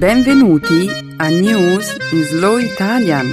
Benvenuti 0.00 0.88
a 1.18 1.28
News 1.28 1.94
in 2.12 2.22
Slow 2.22 2.56
Italian, 2.56 3.26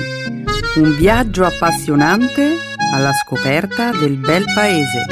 un 0.75 0.95
viaggio 0.97 1.45
appassionante 1.45 2.57
alla 2.93 3.13
scoperta 3.13 3.91
del 3.91 4.17
bel 4.17 4.43
paese. 4.53 5.05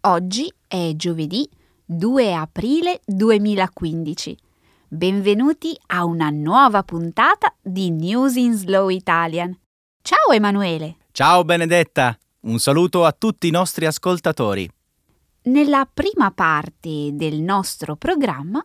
Oggi 0.00 0.52
è 0.66 0.94
giovedì 0.96 1.48
2 1.84 2.34
aprile 2.34 3.02
2015. 3.06 4.36
Benvenuti 4.88 5.78
a 5.86 6.04
una 6.04 6.30
nuova 6.30 6.82
puntata 6.82 7.54
di 7.62 7.92
News 7.92 8.34
in 8.34 8.54
Slow 8.54 8.88
Italian. 8.88 9.56
Ciao 10.04 10.32
Emanuele! 10.32 10.96
Ciao 11.12 11.44
Benedetta! 11.44 12.18
Un 12.40 12.58
saluto 12.58 13.04
a 13.04 13.12
tutti 13.12 13.46
i 13.46 13.52
nostri 13.52 13.86
ascoltatori. 13.86 14.68
Nella 15.42 15.88
prima 15.90 16.32
parte 16.32 17.10
del 17.12 17.40
nostro 17.40 17.94
programma, 17.94 18.60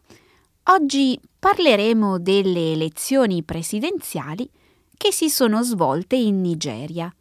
oggi 0.64 1.20
parleremo 1.38 2.18
delle 2.18 2.72
elezioni 2.72 3.44
presidenziali 3.44 4.50
che 4.98 5.12
si 5.12 5.30
sono 5.30 5.62
svolte 5.62 6.16
in 6.16 6.42
Nigeria. 6.42 7.14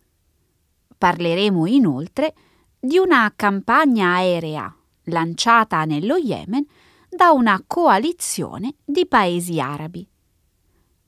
Parleremo 0.97 1.67
inoltre 1.67 2.33
di 2.81 2.97
una 2.97 3.31
campagna 3.37 4.15
aerea 4.15 4.75
lanciata 5.05 5.85
nello 5.85 6.17
Yemen 6.17 6.67
da 7.07 7.33
una 7.33 7.63
coalizione 7.67 8.77
di 8.83 9.07
paesi 9.07 9.61
arabi. 9.61 10.09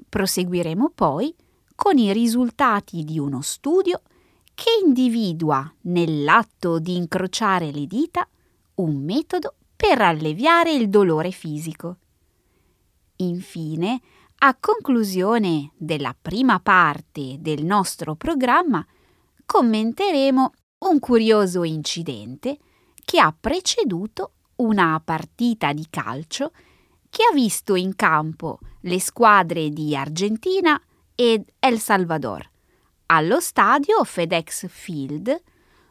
Proseguiremo 0.06 0.90
poi 0.94 1.34
con 1.78 1.96
i 1.96 2.12
risultati 2.12 3.04
di 3.04 3.20
uno 3.20 3.40
studio 3.40 4.02
che 4.52 4.68
individua 4.84 5.72
nell'atto 5.82 6.80
di 6.80 6.96
incrociare 6.96 7.70
le 7.70 7.86
dita 7.86 8.26
un 8.74 8.96
metodo 9.04 9.54
per 9.76 10.02
alleviare 10.02 10.72
il 10.72 10.88
dolore 10.88 11.30
fisico. 11.30 11.98
Infine, 13.18 14.00
a 14.38 14.56
conclusione 14.58 15.70
della 15.76 16.16
prima 16.20 16.58
parte 16.58 17.36
del 17.38 17.64
nostro 17.64 18.16
programma, 18.16 18.84
commenteremo 19.46 20.52
un 20.78 20.98
curioso 20.98 21.62
incidente 21.62 22.58
che 23.04 23.20
ha 23.20 23.32
preceduto 23.38 24.32
una 24.56 25.00
partita 25.04 25.72
di 25.72 25.86
calcio 25.88 26.50
che 27.08 27.22
ha 27.22 27.32
visto 27.32 27.76
in 27.76 27.94
campo 27.94 28.58
le 28.80 28.98
squadre 28.98 29.70
di 29.70 29.94
Argentina 29.94 30.82
ed 31.20 31.42
El 31.58 31.80
Salvador 31.80 32.48
allo 33.06 33.40
stadio 33.40 34.04
FedEx 34.04 34.68
Field, 34.68 35.42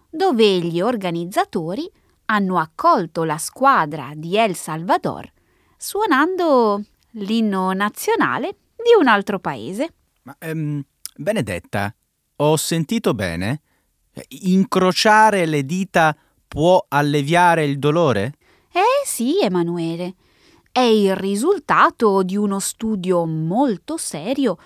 dove 0.10 0.60
gli 0.60 0.80
organizzatori 0.80 1.92
hanno 2.28 2.58
accolto 2.58 3.26
la 3.26 3.38
squadra 3.38 4.12
di 4.16 4.38
El 4.38 4.56
Salvador 4.56 5.30
suonando 5.76 6.82
l'inno 7.12 7.74
nazionale 7.74 8.56
di 8.76 8.98
un 8.98 9.08
altro 9.08 9.40
paese. 9.40 9.94
Ma, 10.24 10.36
ehm, 10.40 10.82
Benedetta, 11.18 11.94
ho 12.38 12.56
sentito 12.56 13.14
bene? 13.14 13.62
Incrociare 14.30 15.46
le 15.46 15.66
dita 15.66 16.16
può 16.48 16.86
alleviare 16.88 17.66
il 17.66 17.80
dolore? 17.80 18.36
Eh 18.72 19.06
sì, 19.06 19.42
Emanuele. 19.42 20.16
È 20.72 20.80
il 20.80 21.16
risultato 21.18 22.24
di 22.24 22.38
uno 22.38 22.60
studio 22.60 23.26
molto 23.26 23.98
serio 23.98 24.58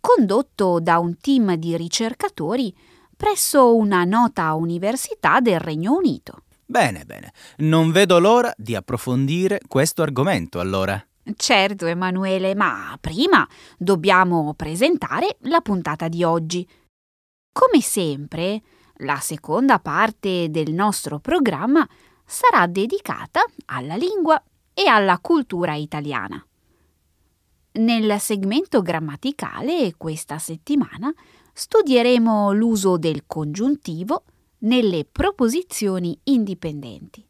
condotto 0.00 0.80
da 0.80 0.98
un 0.98 1.18
team 1.18 1.54
di 1.54 1.76
ricercatori 1.76 2.74
presso 3.16 3.76
una 3.76 4.04
nota 4.04 4.54
università 4.54 5.40
del 5.40 5.60
Regno 5.60 5.94
Unito. 5.94 6.44
Bene, 6.64 7.04
bene. 7.04 7.32
Non 7.58 7.90
vedo 7.92 8.18
l'ora 8.18 8.52
di 8.56 8.74
approfondire 8.74 9.60
questo 9.66 10.02
argomento 10.02 10.60
allora. 10.60 11.04
Certo, 11.36 11.86
Emanuele, 11.86 12.54
ma 12.54 12.96
prima 13.00 13.46
dobbiamo 13.76 14.54
presentare 14.54 15.36
la 15.42 15.60
puntata 15.60 16.08
di 16.08 16.24
oggi. 16.24 16.66
Come 17.52 17.82
sempre, 17.82 18.62
la 18.98 19.16
seconda 19.16 19.78
parte 19.80 20.50
del 20.50 20.72
nostro 20.72 21.18
programma 21.18 21.86
sarà 22.24 22.66
dedicata 22.66 23.44
alla 23.66 23.96
lingua 23.96 24.42
e 24.72 24.86
alla 24.86 25.18
cultura 25.18 25.74
italiana. 25.74 26.42
Nel 27.72 28.18
segmento 28.18 28.82
grammaticale 28.82 29.94
questa 29.96 30.38
settimana 30.38 31.14
studieremo 31.52 32.50
l'uso 32.50 32.96
del 32.96 33.24
congiuntivo 33.26 34.24
nelle 34.60 35.04
proposizioni 35.04 36.18
indipendenti. 36.24 37.24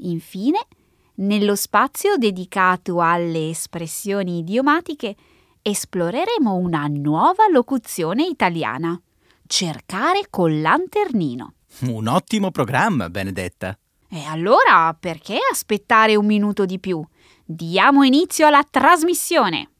Infine, 0.00 0.66
nello 1.14 1.56
spazio 1.56 2.16
dedicato 2.16 3.00
alle 3.00 3.48
espressioni 3.48 4.38
idiomatiche, 4.38 5.16
esploreremo 5.62 6.54
una 6.54 6.86
nuova 6.86 7.48
locuzione 7.50 8.26
italiana. 8.26 9.00
Cercare 9.46 10.26
col 10.28 10.60
lanternino. 10.60 11.54
Un 11.80 12.06
ottimo 12.06 12.50
programma, 12.50 13.08
Benedetta. 13.08 13.76
E 14.10 14.24
allora 14.24 14.94
perché 14.98 15.38
aspettare 15.50 16.16
un 16.16 16.26
minuto 16.26 16.66
di 16.66 16.78
più? 16.78 17.02
Diamo 17.50 18.02
inizio 18.02 18.46
alla 18.46 18.62
trasmissione. 18.62 19.70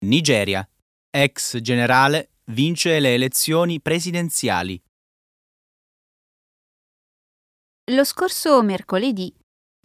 Nigeria. 0.00 0.68
Ex 1.10 1.58
generale 1.60 2.30
vince 2.46 2.98
le 2.98 3.14
elezioni 3.14 3.80
presidenziali. 3.80 4.82
Lo 7.92 8.04
scorso 8.04 8.62
mercoledì 8.62 9.30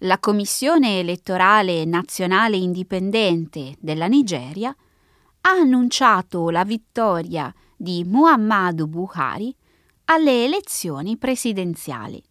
la 0.03 0.17
Commissione 0.17 0.99
elettorale 0.99 1.83
nazionale 1.83 2.55
indipendente 2.55 3.75
della 3.79 4.07
Nigeria 4.07 4.73
ha 5.41 5.49
annunciato 5.49 6.49
la 6.49 6.63
vittoria 6.63 7.53
di 7.75 8.05
Muhammadu 8.05 8.87
Buhari 8.87 9.53
alle 10.05 10.45
elezioni 10.45 11.17
presidenziali. 11.17 12.23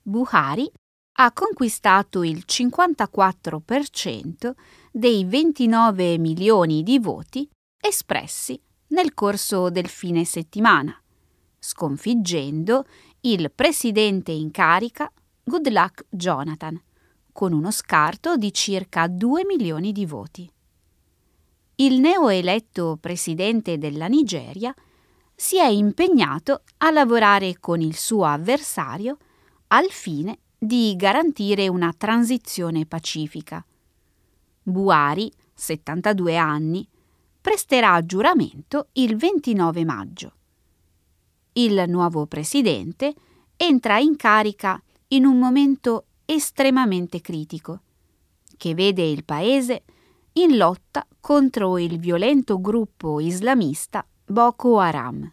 Buhari 0.00 0.72
ha 1.18 1.30
conquistato 1.32 2.22
il 2.22 2.44
54% 2.48 4.52
dei 4.90 5.26
29 5.26 6.16
milioni 6.16 6.82
di 6.82 6.98
voti 6.98 7.46
espressi 7.78 8.58
nel 8.88 9.12
corso 9.12 9.68
del 9.68 9.88
fine 9.88 10.24
settimana, 10.24 10.98
sconfiggendo 11.58 12.86
il 13.26 13.50
presidente 13.50 14.32
in 14.32 14.50
carica 14.50 15.10
Goodluck 15.42 16.04
Jonathan, 16.10 16.78
con 17.32 17.54
uno 17.54 17.70
scarto 17.70 18.36
di 18.36 18.52
circa 18.52 19.08
2 19.08 19.46
milioni 19.46 19.92
di 19.92 20.04
voti. 20.04 20.50
Il 21.76 22.00
neoeletto 22.00 22.98
presidente 23.00 23.78
della 23.78 24.08
Nigeria 24.08 24.74
si 25.34 25.58
è 25.58 25.66
impegnato 25.66 26.64
a 26.78 26.90
lavorare 26.90 27.58
con 27.60 27.80
il 27.80 27.96
suo 27.96 28.24
avversario 28.24 29.16
al 29.68 29.88
fine 29.88 30.40
di 30.58 30.94
garantire 30.94 31.66
una 31.68 31.94
transizione 31.96 32.84
pacifica. 32.84 33.64
Buhari, 34.62 35.32
72 35.54 36.36
anni, 36.36 36.86
presterà 37.40 38.04
giuramento 38.04 38.88
il 38.92 39.16
29 39.16 39.84
maggio. 39.86 40.32
Il 41.56 41.84
nuovo 41.86 42.26
presidente 42.26 43.14
entra 43.56 43.98
in 43.98 44.16
carica 44.16 44.82
in 45.08 45.24
un 45.24 45.38
momento 45.38 46.06
estremamente 46.24 47.20
critico, 47.20 47.82
che 48.56 48.74
vede 48.74 49.04
il 49.04 49.24
paese 49.24 49.84
in 50.32 50.56
lotta 50.56 51.06
contro 51.20 51.78
il 51.78 52.00
violento 52.00 52.60
gruppo 52.60 53.20
islamista 53.20 54.04
Boko 54.26 54.80
Haram. 54.80 55.32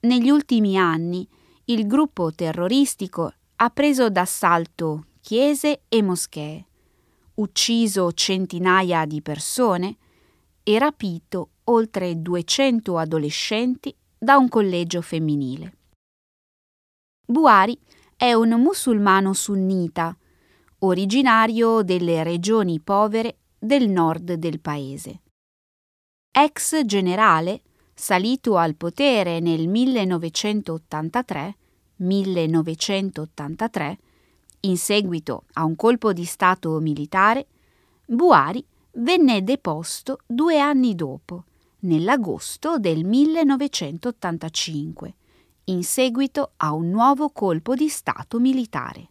Negli 0.00 0.30
ultimi 0.30 0.78
anni 0.78 1.28
il 1.64 1.84
gruppo 1.88 2.32
terroristico 2.32 3.32
ha 3.56 3.70
preso 3.70 4.08
d'assalto 4.08 5.06
chiese 5.20 5.82
e 5.88 6.02
moschee, 6.02 6.66
ucciso 7.34 8.12
centinaia 8.12 9.04
di 9.06 9.20
persone 9.22 9.96
e 10.62 10.78
rapito 10.78 11.48
oltre 11.64 12.22
200 12.22 12.96
adolescenti 12.96 13.92
da 14.18 14.36
un 14.36 14.48
collegio 14.48 15.00
femminile. 15.00 15.76
Buhari 17.24 17.78
è 18.16 18.32
un 18.32 18.60
musulmano 18.60 19.32
sunnita, 19.32 20.16
originario 20.80 21.82
delle 21.82 22.24
regioni 22.24 22.80
povere 22.80 23.38
del 23.58 23.88
nord 23.88 24.34
del 24.34 24.60
paese. 24.60 25.22
ex 26.30 26.84
generale, 26.84 27.62
salito 27.94 28.56
al 28.56 28.76
potere 28.76 29.40
nel 29.40 29.68
1983, 29.68 31.56
1983 31.96 33.98
in 34.60 34.76
seguito 34.76 35.44
a 35.54 35.64
un 35.64 35.74
colpo 35.76 36.12
di 36.12 36.24
Stato 36.24 36.78
militare, 36.80 37.46
Buhari 38.04 38.64
venne 38.92 39.44
deposto 39.44 40.20
due 40.26 40.58
anni 40.58 40.94
dopo, 40.94 41.44
nell'agosto 41.80 42.78
del 42.78 43.04
1985, 43.04 45.14
in 45.64 45.84
seguito 45.84 46.52
a 46.56 46.72
un 46.72 46.88
nuovo 46.90 47.30
colpo 47.30 47.74
di 47.74 47.88
Stato 47.88 48.38
militare. 48.38 49.10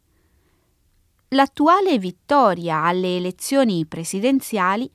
L'attuale 1.30 2.00
vittoria 2.00 2.84
alle 2.84 3.18
elezioni 3.18 3.86
presidenziali 3.86 4.90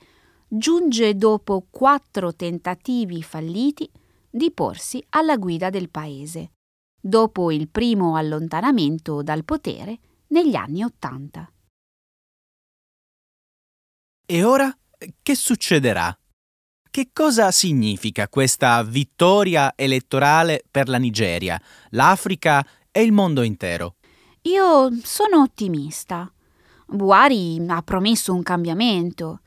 giunge 0.49 1.15
dopo 1.15 1.67
quattro 1.71 2.35
tentativi 2.35 3.23
falliti 3.23 3.89
di 4.29 4.51
porsi 4.51 5.05
alla 5.11 5.37
guida 5.37 5.71
del 5.71 5.91
paese, 5.91 6.53
dopo 7.01 7.51
il 7.51 7.69
primo 7.69 8.17
allontanamento 8.17 9.23
dal 9.23 9.45
potere 9.45 9.99
negli 10.29 10.55
anni 10.55 10.83
Ottanta. 10.83 11.51
E 14.25 14.45
ora 14.45 14.75
che 15.23 15.35
succederà? 15.35 16.17
Che 16.93 17.09
cosa 17.11 17.50
significa 17.53 18.29
questa 18.29 18.83
vittoria 18.83 19.73
elettorale 19.77 20.62
per 20.71 20.91
la 20.91 20.99
Nigeria, 20.99 21.59
l'Africa 21.93 22.62
e 22.91 23.00
il 23.00 23.12
mondo 23.12 23.41
intero? 23.41 23.94
Io 24.43 24.91
sono 25.03 25.41
ottimista. 25.41 26.31
Buhari 26.85 27.65
ha 27.67 27.81
promesso 27.81 28.35
un 28.35 28.43
cambiamento. 28.43 29.41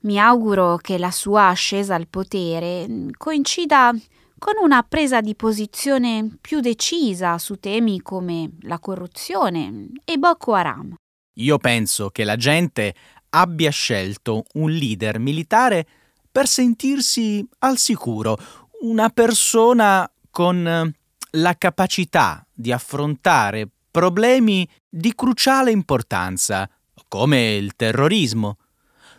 Mi 0.00 0.18
auguro 0.18 0.78
che 0.78 0.96
la 0.96 1.10
sua 1.10 1.48
ascesa 1.48 1.94
al 1.94 2.08
potere 2.08 2.86
coincida 3.18 3.94
con 4.38 4.54
una 4.62 4.82
presa 4.82 5.20
di 5.20 5.34
posizione 5.34 6.38
più 6.40 6.60
decisa 6.60 7.36
su 7.36 7.56
temi 7.56 8.00
come 8.00 8.52
la 8.62 8.78
corruzione 8.78 9.90
e 10.06 10.16
Boko 10.16 10.54
Haram. 10.54 10.94
Io 11.34 11.58
penso 11.58 12.08
che 12.08 12.24
la 12.24 12.36
gente 12.36 12.94
abbia 13.28 13.70
scelto 13.70 14.44
un 14.54 14.70
leader 14.70 15.18
militare 15.18 15.86
per 16.30 16.46
sentirsi 16.46 17.46
al 17.58 17.78
sicuro, 17.78 18.38
una 18.82 19.10
persona 19.10 20.10
con 20.30 20.94
la 21.32 21.54
capacità 21.56 22.46
di 22.52 22.72
affrontare 22.72 23.68
problemi 23.90 24.68
di 24.88 25.14
cruciale 25.14 25.70
importanza, 25.70 26.68
come 27.08 27.54
il 27.54 27.74
terrorismo. 27.74 28.58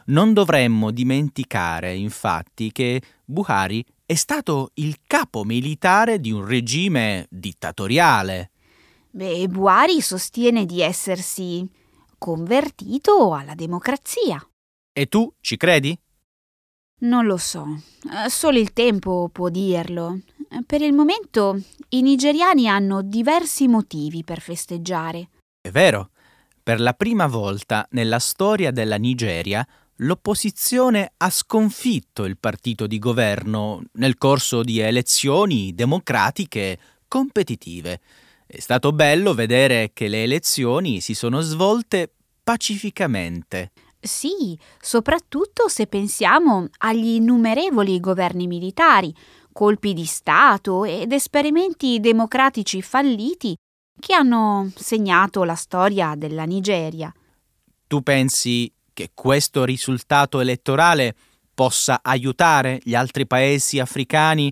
Non 0.05 0.33
dovremmo 0.33 0.91
dimenticare, 0.91 1.93
infatti, 1.95 2.71
che 2.71 3.01
Buhari 3.23 3.85
è 4.05 4.15
stato 4.15 4.71
il 4.75 4.97
capo 5.05 5.43
militare 5.43 6.19
di 6.19 6.31
un 6.31 6.45
regime 6.45 7.27
dittatoriale. 7.29 8.51
Beh, 9.11 9.47
Buhari 9.47 10.01
sostiene 10.01 10.65
di 10.65 10.81
essersi 10.81 11.69
convertito 12.17 13.33
alla 13.33 13.55
democrazia. 13.55 14.45
E 14.93 15.05
tu 15.07 15.33
ci 15.39 15.57
credi? 15.57 15.97
Non 17.01 17.25
lo 17.25 17.37
so, 17.37 17.81
eh, 18.25 18.29
solo 18.29 18.59
il 18.59 18.73
tempo 18.73 19.29
può 19.31 19.49
dirlo. 19.49 20.19
Per 20.65 20.81
il 20.81 20.93
momento 20.93 21.59
i 21.89 22.01
nigeriani 22.01 22.67
hanno 22.67 23.01
diversi 23.01 23.67
motivi 23.67 24.23
per 24.23 24.39
festeggiare. 24.39 25.29
È 25.59 25.71
vero, 25.71 26.09
per 26.61 26.79
la 26.79 26.93
prima 26.93 27.25
volta 27.25 27.87
nella 27.91 28.19
storia 28.19 28.69
della 28.69 28.97
Nigeria 28.97 29.65
l'opposizione 29.97 31.13
ha 31.17 31.29
sconfitto 31.29 32.25
il 32.25 32.37
partito 32.37 32.85
di 32.85 32.99
governo 32.99 33.81
nel 33.93 34.17
corso 34.17 34.61
di 34.61 34.79
elezioni 34.79 35.73
democratiche 35.73 36.77
competitive. 37.07 37.99
È 38.45 38.59
stato 38.59 38.91
bello 38.91 39.33
vedere 39.33 39.89
che 39.93 40.07
le 40.07 40.23
elezioni 40.23 41.01
si 41.01 41.15
sono 41.15 41.41
svolte 41.41 42.11
pacificamente. 42.43 43.71
Sì, 44.01 44.57
soprattutto 44.79 45.67
se 45.67 45.85
pensiamo 45.85 46.67
agli 46.79 47.15
innumerevoli 47.15 47.99
governi 47.99 48.47
militari, 48.47 49.13
colpi 49.51 49.93
di 49.93 50.05
Stato 50.05 50.85
ed 50.85 51.11
esperimenti 51.11 51.99
democratici 51.99 52.81
falliti 52.81 53.55
che 53.99 54.13
hanno 54.15 54.71
segnato 54.75 55.43
la 55.43 55.53
storia 55.53 56.15
della 56.15 56.45
Nigeria. 56.45 57.13
Tu 57.85 58.01
pensi 58.01 58.73
che 58.91 59.11
questo 59.13 59.65
risultato 59.65 60.39
elettorale 60.39 61.15
possa 61.53 61.99
aiutare 62.01 62.79
gli 62.83 62.95
altri 62.95 63.27
paesi 63.27 63.79
africani 63.79 64.51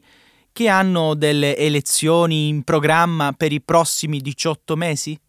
che 0.51 0.67
hanno 0.67 1.15
delle 1.15 1.57
elezioni 1.57 2.49
in 2.49 2.63
programma 2.63 3.33
per 3.33 3.51
i 3.51 3.61
prossimi 3.61 4.19
18 4.19 4.75
mesi? 4.75 5.19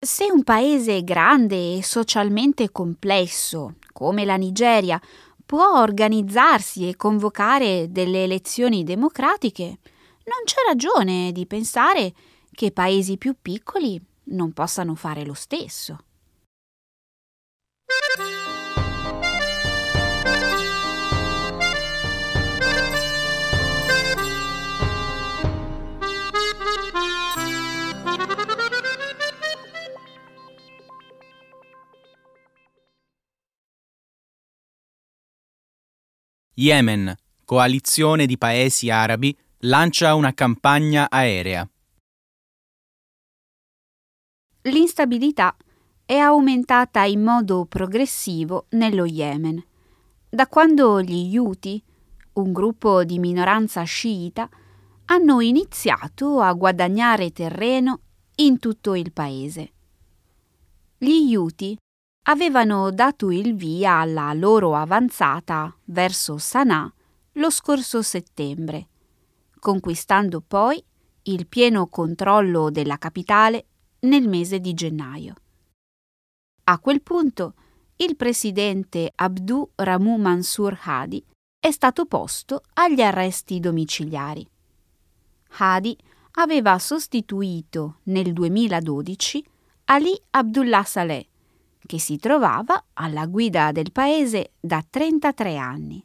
Se 0.00 0.30
un 0.30 0.44
paese 0.44 1.02
grande 1.02 1.78
e 1.78 1.82
socialmente 1.82 2.70
complesso, 2.70 3.74
come 3.92 4.24
la 4.24 4.36
Nigeria, 4.36 5.00
può 5.44 5.80
organizzarsi 5.80 6.88
e 6.88 6.94
convocare 6.94 7.90
delle 7.90 8.22
elezioni 8.22 8.84
democratiche, 8.84 9.64
non 9.64 10.44
c'è 10.44 10.58
ragione 10.68 11.32
di 11.32 11.46
pensare 11.46 12.14
che 12.52 12.70
paesi 12.70 13.16
più 13.16 13.34
piccoli 13.42 14.00
non 14.26 14.52
possano 14.52 14.94
fare 14.94 15.24
lo 15.24 15.34
stesso. 15.34 15.98
Yemen, 36.60 37.14
coalizione 37.44 38.26
di 38.26 38.36
paesi 38.36 38.90
arabi, 38.90 39.36
lancia 39.58 40.16
una 40.16 40.34
campagna 40.34 41.08
aerea. 41.08 41.70
L'instabilità 44.62 45.54
è 46.04 46.16
aumentata 46.16 47.04
in 47.04 47.22
modo 47.22 47.64
progressivo 47.66 48.66
nello 48.70 49.04
Yemen. 49.04 49.64
Da 50.28 50.48
quando 50.48 51.00
gli 51.00 51.38
Houthi, 51.38 51.80
un 52.32 52.52
gruppo 52.52 53.04
di 53.04 53.20
minoranza 53.20 53.84
sciita, 53.84 54.50
hanno 55.04 55.40
iniziato 55.40 56.40
a 56.40 56.52
guadagnare 56.54 57.30
terreno 57.30 58.00
in 58.34 58.58
tutto 58.58 58.96
il 58.96 59.12
paese. 59.12 59.72
Gli 60.98 61.36
Houthi 61.36 61.78
avevano 62.28 62.90
dato 62.90 63.30
il 63.30 63.54
via 63.54 64.00
alla 64.00 64.32
loro 64.34 64.74
avanzata 64.74 65.74
verso 65.84 66.36
Sana'a 66.36 66.92
lo 67.32 67.50
scorso 67.50 68.02
settembre, 68.02 68.88
conquistando 69.58 70.42
poi 70.46 70.82
il 71.22 71.46
pieno 71.46 71.86
controllo 71.86 72.70
della 72.70 72.98
capitale 72.98 73.66
nel 74.00 74.28
mese 74.28 74.60
di 74.60 74.74
gennaio. 74.74 75.34
A 76.64 76.78
quel 76.78 77.02
punto 77.02 77.54
il 77.96 78.14
presidente 78.14 79.10
Abdu 79.14 79.70
Ramu 79.74 80.16
Mansur 80.16 80.78
Hadi 80.82 81.24
è 81.58 81.70
stato 81.70 82.04
posto 82.04 82.62
agli 82.74 83.00
arresti 83.00 83.58
domiciliari. 83.58 84.46
Hadi 85.58 85.96
aveva 86.32 86.78
sostituito 86.78 88.00
nel 88.04 88.34
2012 88.34 89.44
Ali 89.86 90.20
Abdullah 90.30 90.84
Saleh, 90.84 91.26
che 91.88 91.98
si 91.98 92.18
trovava 92.18 92.84
alla 92.92 93.24
guida 93.24 93.72
del 93.72 93.92
paese 93.92 94.52
da 94.60 94.84
33 94.88 95.56
anni. 95.56 96.04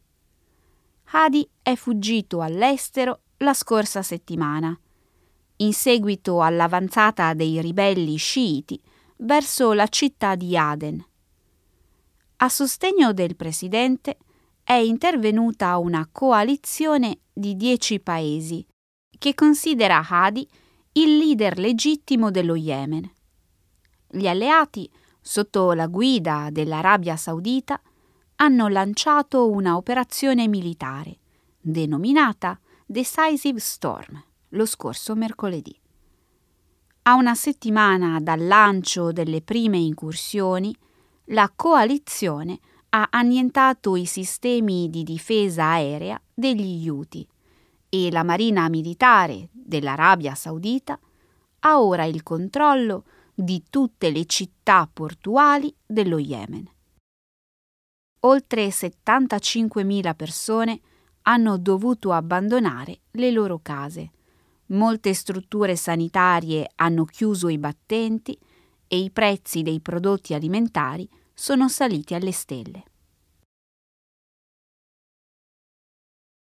Hadi 1.11 1.45
è 1.61 1.75
fuggito 1.75 2.39
all'estero 2.39 3.23
la 3.39 3.53
scorsa 3.53 4.01
settimana, 4.01 4.79
in 5.57 5.73
seguito 5.73 6.41
all'avanzata 6.41 7.33
dei 7.33 7.59
ribelli 7.59 8.15
sciiti 8.15 8.81
verso 9.17 9.73
la 9.73 9.87
città 9.87 10.35
di 10.35 10.55
Aden. 10.57 11.05
A 12.37 12.47
sostegno 12.47 13.11
del 13.11 13.35
presidente 13.35 14.19
è 14.63 14.73
intervenuta 14.75 15.77
una 15.79 16.07
coalizione 16.09 17.19
di 17.33 17.57
dieci 17.57 17.99
paesi 17.99 18.65
che 19.19 19.35
considera 19.35 20.01
Hadi 20.07 20.47
il 20.93 21.17
leader 21.17 21.57
legittimo 21.57 22.31
dello 22.31 22.55
Yemen. 22.55 23.11
Gli 24.07 24.27
alleati 24.27 24.89
sotto 25.23 25.71
la 25.71 25.87
guida 25.87 26.49
dell'Arabia 26.51 27.15
Saudita, 27.15 27.81
hanno 28.35 28.67
lanciato 28.67 29.49
una 29.49 29.77
operazione 29.77 30.47
militare 30.49 31.17
denominata 31.59 32.59
Decisive 32.85 33.59
Storm 33.59 34.21
lo 34.49 34.65
scorso 34.65 35.15
mercoledì. 35.15 35.75
A 37.03 37.15
una 37.15 37.35
settimana 37.35 38.19
dal 38.19 38.45
lancio 38.45 39.11
delle 39.11 39.41
prime 39.41 39.77
incursioni, 39.77 40.75
la 41.27 41.51
coalizione 41.55 42.59
ha 42.89 43.07
annientato 43.09 43.95
i 43.95 44.05
sistemi 44.05 44.89
di 44.89 45.03
difesa 45.03 45.65
aerea 45.65 46.21
degli 46.33 46.87
Houthi 46.87 47.27
e 47.89 48.11
la 48.11 48.23
marina 48.23 48.67
militare 48.69 49.49
dell'Arabia 49.51 50.35
Saudita 50.35 50.99
ha 51.59 51.81
ora 51.81 52.03
il 52.03 52.23
controllo 52.23 53.05
di 53.33 53.63
tutte 53.69 54.11
le 54.11 54.25
città 54.25 54.89
portuali 54.91 55.73
dello 55.85 56.19
Yemen. 56.19 56.69
Oltre 58.21 58.67
75.000 58.67 60.15
persone 60.15 60.79
hanno 61.23 61.57
dovuto 61.57 62.11
abbandonare 62.13 63.01
le 63.11 63.31
loro 63.31 63.59
case. 63.61 64.11
Molte 64.67 65.13
strutture 65.13 65.75
sanitarie 65.75 66.71
hanno 66.75 67.05
chiuso 67.05 67.49
i 67.49 67.57
battenti 67.57 68.37
e 68.87 68.97
i 68.97 69.11
prezzi 69.11 69.61
dei 69.61 69.79
prodotti 69.81 70.33
alimentari 70.33 71.09
sono 71.33 71.67
saliti 71.67 72.13
alle 72.13 72.31
stelle. 72.31 72.83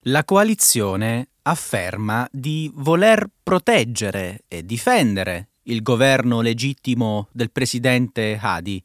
La 0.06 0.24
coalizione 0.24 1.30
afferma 1.42 2.26
di 2.30 2.70
voler 2.74 3.28
proteggere 3.42 4.44
e 4.48 4.64
difendere 4.64 5.50
il 5.68 5.82
governo 5.82 6.40
legittimo 6.40 7.28
del 7.32 7.50
presidente 7.50 8.38
Hadi. 8.40 8.82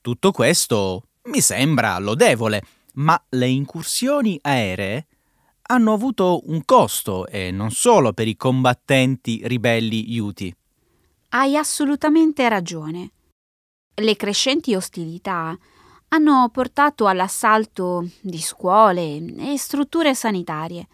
Tutto 0.00 0.30
questo 0.30 1.08
mi 1.24 1.40
sembra 1.40 1.98
lodevole, 1.98 2.62
ma 2.94 3.20
le 3.30 3.48
incursioni 3.48 4.38
aeree 4.42 5.06
hanno 5.62 5.92
avuto 5.92 6.42
un 6.46 6.64
costo 6.64 7.26
e 7.26 7.50
non 7.50 7.70
solo 7.70 8.12
per 8.12 8.28
i 8.28 8.36
combattenti 8.36 9.40
ribelli 9.44 10.18
Houthi. 10.18 10.54
Hai 11.30 11.56
assolutamente 11.56 12.48
ragione. 12.48 13.10
Le 13.94 14.16
crescenti 14.16 14.74
ostilità 14.74 15.56
hanno 16.08 16.48
portato 16.52 17.06
all'assalto 17.06 18.06
di 18.20 18.40
scuole 18.40 19.16
e 19.16 19.56
strutture 19.56 20.14
sanitarie. 20.14 20.86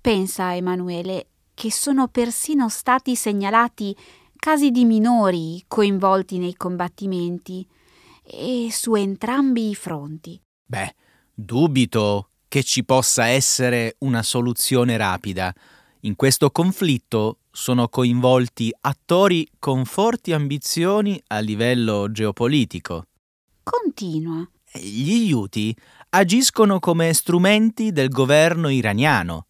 Pensa, 0.00 0.56
Emanuele, 0.56 1.26
che 1.54 1.70
sono 1.70 2.08
persino 2.08 2.68
stati 2.68 3.14
segnalati 3.14 3.94
casi 4.42 4.72
di 4.72 4.84
minori 4.84 5.62
coinvolti 5.68 6.38
nei 6.38 6.56
combattimenti 6.56 7.64
e 8.24 8.66
su 8.72 8.96
entrambi 8.96 9.70
i 9.70 9.76
fronti. 9.76 10.42
Beh, 10.66 10.96
dubito 11.32 12.30
che 12.48 12.64
ci 12.64 12.84
possa 12.84 13.26
essere 13.26 13.94
una 13.98 14.24
soluzione 14.24 14.96
rapida. 14.96 15.54
In 16.00 16.16
questo 16.16 16.50
conflitto 16.50 17.38
sono 17.52 17.88
coinvolti 17.88 18.74
attori 18.80 19.46
con 19.60 19.84
forti 19.84 20.32
ambizioni 20.32 21.22
a 21.28 21.38
livello 21.38 22.10
geopolitico. 22.10 23.04
Continua. 23.62 24.44
Gli 24.72 25.32
Houthi 25.32 25.72
agiscono 26.08 26.80
come 26.80 27.12
strumenti 27.12 27.92
del 27.92 28.08
governo 28.08 28.70
iraniano. 28.70 29.46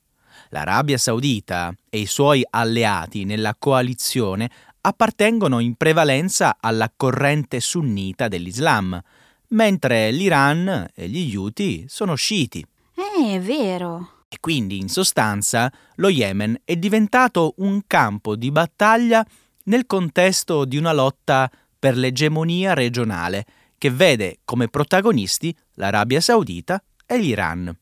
L'Arabia 0.51 0.99
Saudita 0.99 1.75
e 1.89 2.01
i 2.01 2.07
suoi 2.07 2.47
alleati 2.51 3.25
nella 3.25 3.57
coalizione 3.59 4.51
appartengono 4.83 5.61
in 5.61 5.75
prevalenza 5.77 6.57
alla 6.61 6.93
corrente 6.95 7.61
sunnita 7.61 8.29
dell'Islam, 8.29 9.01
mentre 9.49 10.11
l'Iran 10.11 10.89
e 10.95 11.09
gli 11.09 11.35
Houthi 11.35 11.87
sono 11.89 12.15
sciiti. 12.15 12.65
Eh, 12.95 13.37
è 13.37 13.41
vero. 13.41 14.25
E 14.29 14.39
quindi, 14.41 14.79
in 14.79 14.89
sostanza, 14.89 15.71
lo 15.97 16.09
Yemen 16.09 16.61
è 16.65 16.77
diventato 16.77 17.55
un 17.59 17.83
campo 17.87 18.35
di 18.35 18.51
battaglia 18.51 19.25
nel 19.65 19.87
contesto 19.87 20.65
di 20.65 20.77
una 20.77 20.93
lotta 20.93 21.51
per 21.79 21.97
l'egemonia 21.97 22.75
regionale 22.75 23.45
che 23.79 23.91
vede 23.91 24.39
come 24.45 24.69
protagonisti 24.69 25.55
l'Arabia 25.75 26.21
Saudita 26.21 26.83
e 27.07 27.19
l'Iran. 27.19 27.77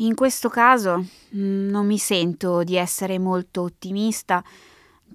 In 0.00 0.14
questo 0.14 0.48
caso 0.48 0.98
mm, 1.34 1.68
non 1.70 1.86
mi 1.86 1.98
sento 1.98 2.62
di 2.62 2.76
essere 2.76 3.18
molto 3.18 3.62
ottimista 3.62 4.44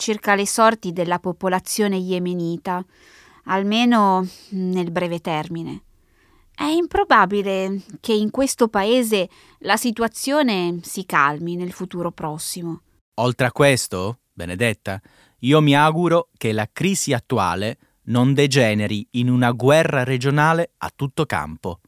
circa 0.01 0.33
le 0.33 0.47
sorti 0.47 0.91
della 0.93 1.19
popolazione 1.19 1.95
yemenita, 1.95 2.83
almeno 3.45 4.27
nel 4.49 4.91
breve 4.91 5.19
termine. 5.19 5.83
È 6.51 6.63
improbabile 6.63 7.83
che 7.99 8.11
in 8.11 8.31
questo 8.31 8.67
paese 8.67 9.29
la 9.59 9.77
situazione 9.77 10.79
si 10.81 11.05
calmi 11.05 11.55
nel 11.55 11.71
futuro 11.71 12.11
prossimo. 12.11 12.81
Oltre 13.19 13.45
a 13.45 13.51
questo, 13.51 14.21
Benedetta, 14.33 14.99
io 15.41 15.61
mi 15.61 15.75
auguro 15.75 16.29
che 16.35 16.51
la 16.51 16.67
crisi 16.71 17.13
attuale 17.13 17.77
non 18.05 18.33
degeneri 18.33 19.07
in 19.11 19.29
una 19.29 19.51
guerra 19.51 20.03
regionale 20.03 20.71
a 20.77 20.91
tutto 20.95 21.27
campo. 21.27 21.79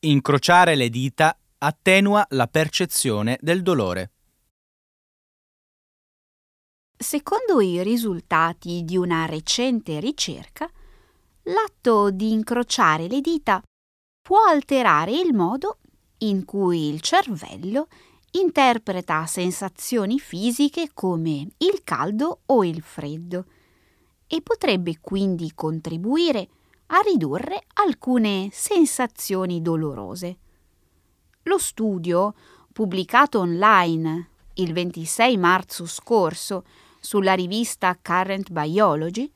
Incrociare 0.00 0.76
le 0.76 0.90
dita 0.90 1.36
attenua 1.58 2.24
la 2.30 2.46
percezione 2.46 3.36
del 3.40 3.62
dolore. 3.62 4.12
Secondo 6.96 7.60
i 7.60 7.82
risultati 7.82 8.84
di 8.84 8.96
una 8.96 9.26
recente 9.26 9.98
ricerca, 9.98 10.70
l'atto 11.42 12.12
di 12.12 12.30
incrociare 12.30 13.08
le 13.08 13.20
dita 13.20 13.60
può 14.22 14.44
alterare 14.44 15.18
il 15.18 15.34
modo 15.34 15.78
in 16.18 16.44
cui 16.44 16.90
il 16.90 17.00
cervello 17.00 17.88
interpreta 18.30 19.26
sensazioni 19.26 20.20
fisiche 20.20 20.90
come 20.94 21.48
il 21.56 21.80
caldo 21.82 22.42
o 22.46 22.64
il 22.64 22.82
freddo 22.82 23.46
e 24.28 24.42
potrebbe 24.42 24.98
quindi 25.00 25.50
contribuire 25.56 26.50
a 26.88 27.00
ridurre 27.00 27.64
alcune 27.74 28.48
sensazioni 28.52 29.60
dolorose. 29.60 30.38
Lo 31.42 31.58
studio, 31.58 32.34
pubblicato 32.72 33.40
online 33.40 34.30
il 34.54 34.72
26 34.72 35.36
marzo 35.36 35.86
scorso 35.86 36.64
sulla 37.00 37.34
rivista 37.34 37.96
Current 38.00 38.50
Biology, 38.50 39.30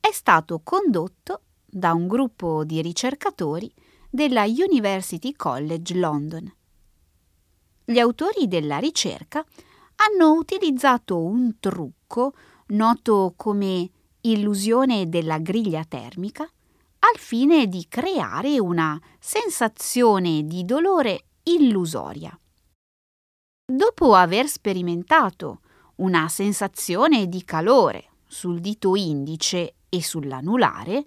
è 0.00 0.10
stato 0.12 0.60
condotto 0.62 1.40
da 1.66 1.92
un 1.92 2.06
gruppo 2.06 2.64
di 2.64 2.80
ricercatori 2.80 3.72
della 4.08 4.44
University 4.44 5.32
College 5.32 5.94
London. 5.96 6.54
Gli 7.84 7.98
autori 7.98 8.46
della 8.46 8.78
ricerca 8.78 9.44
hanno 9.96 10.32
utilizzato 10.32 11.20
un 11.20 11.56
trucco 11.58 12.34
noto 12.68 13.34
come 13.36 13.90
illusione 14.20 15.08
della 15.08 15.38
griglia 15.38 15.84
termica 15.84 16.48
al 17.04 17.18
fine 17.18 17.66
di 17.66 17.84
creare 17.86 18.58
una 18.58 18.98
sensazione 19.18 20.44
di 20.44 20.64
dolore 20.64 21.26
illusoria. 21.42 22.38
Dopo 23.66 24.14
aver 24.14 24.48
sperimentato 24.48 25.60
una 25.96 26.28
sensazione 26.28 27.28
di 27.28 27.44
calore 27.44 28.12
sul 28.26 28.58
dito 28.58 28.96
indice 28.96 29.74
e 29.90 30.02
sull'anulare, 30.02 31.04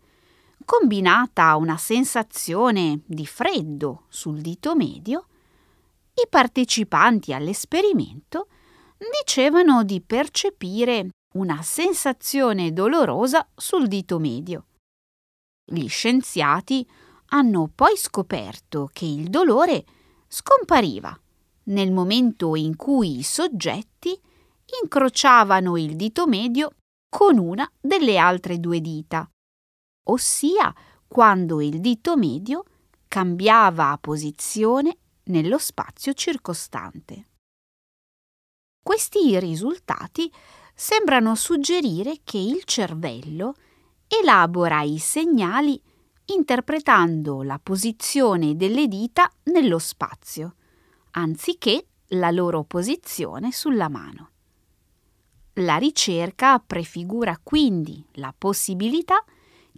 combinata 0.66 1.46
a 1.48 1.56
una 1.56 1.77
sensazione 1.77 3.01
di 3.08 3.25
freddo 3.25 4.04
sul 4.10 4.39
dito 4.39 4.75
medio, 4.75 5.25
i 6.13 6.27
partecipanti 6.30 7.34
all'esperimento 7.34 8.50
dicevano 9.20 9.84
di 9.84 10.00
percepire 10.01 11.10
una 11.34 11.63
sensazione 11.63 12.72
dolorosa 12.72 13.48
sul 13.56 13.88
dito 13.88 14.20
medio 14.20 14.66
gli 15.69 15.88
scienziati 15.89 16.88
hanno 17.31 17.69
poi 17.74 17.97
scoperto 17.97 18.89
che 18.93 19.05
il 19.05 19.29
dolore 19.29 19.83
scompariva 20.27 21.19
nel 21.63 21.91
momento 21.91 22.55
in 22.55 22.77
cui 22.77 23.17
i 23.19 23.24
soggetti 23.24 24.17
incrociavano 24.81 25.75
il 25.75 25.97
dito 25.97 26.25
medio 26.25 26.75
con 27.09 27.38
una 27.38 27.69
delle 27.79 28.17
altre 28.17 28.59
due 28.59 28.79
dita, 28.79 29.29
ossia 30.09 30.74
quando 31.07 31.62
il 31.62 31.81
dito 31.81 32.15
medio 32.15 32.63
cambiava 33.07 33.97
posizione 34.00 34.97
nello 35.24 35.57
spazio 35.57 36.13
circostante. 36.13 37.27
Questi 38.81 39.38
risultati 39.39 40.31
sembrano 40.74 41.36
suggerire 41.36 42.19
che 42.24 42.38
il 42.38 42.63
cervello 42.63 43.55
elabora 44.07 44.81
i 44.81 44.97
segnali 44.97 45.81
interpretando 46.25 47.41
la 47.43 47.59
posizione 47.61 48.55
delle 48.55 48.87
dita 48.87 49.31
nello 49.43 49.79
spazio, 49.79 50.55
anziché 51.11 51.87
la 52.11 52.31
loro 52.31 52.63
posizione 52.63 53.51
sulla 53.51 53.89
mano. 53.89 54.31
La 55.59 55.77
ricerca 55.77 56.59
prefigura 56.59 57.39
quindi 57.41 58.05
la 58.13 58.33
possibilità 58.37 59.23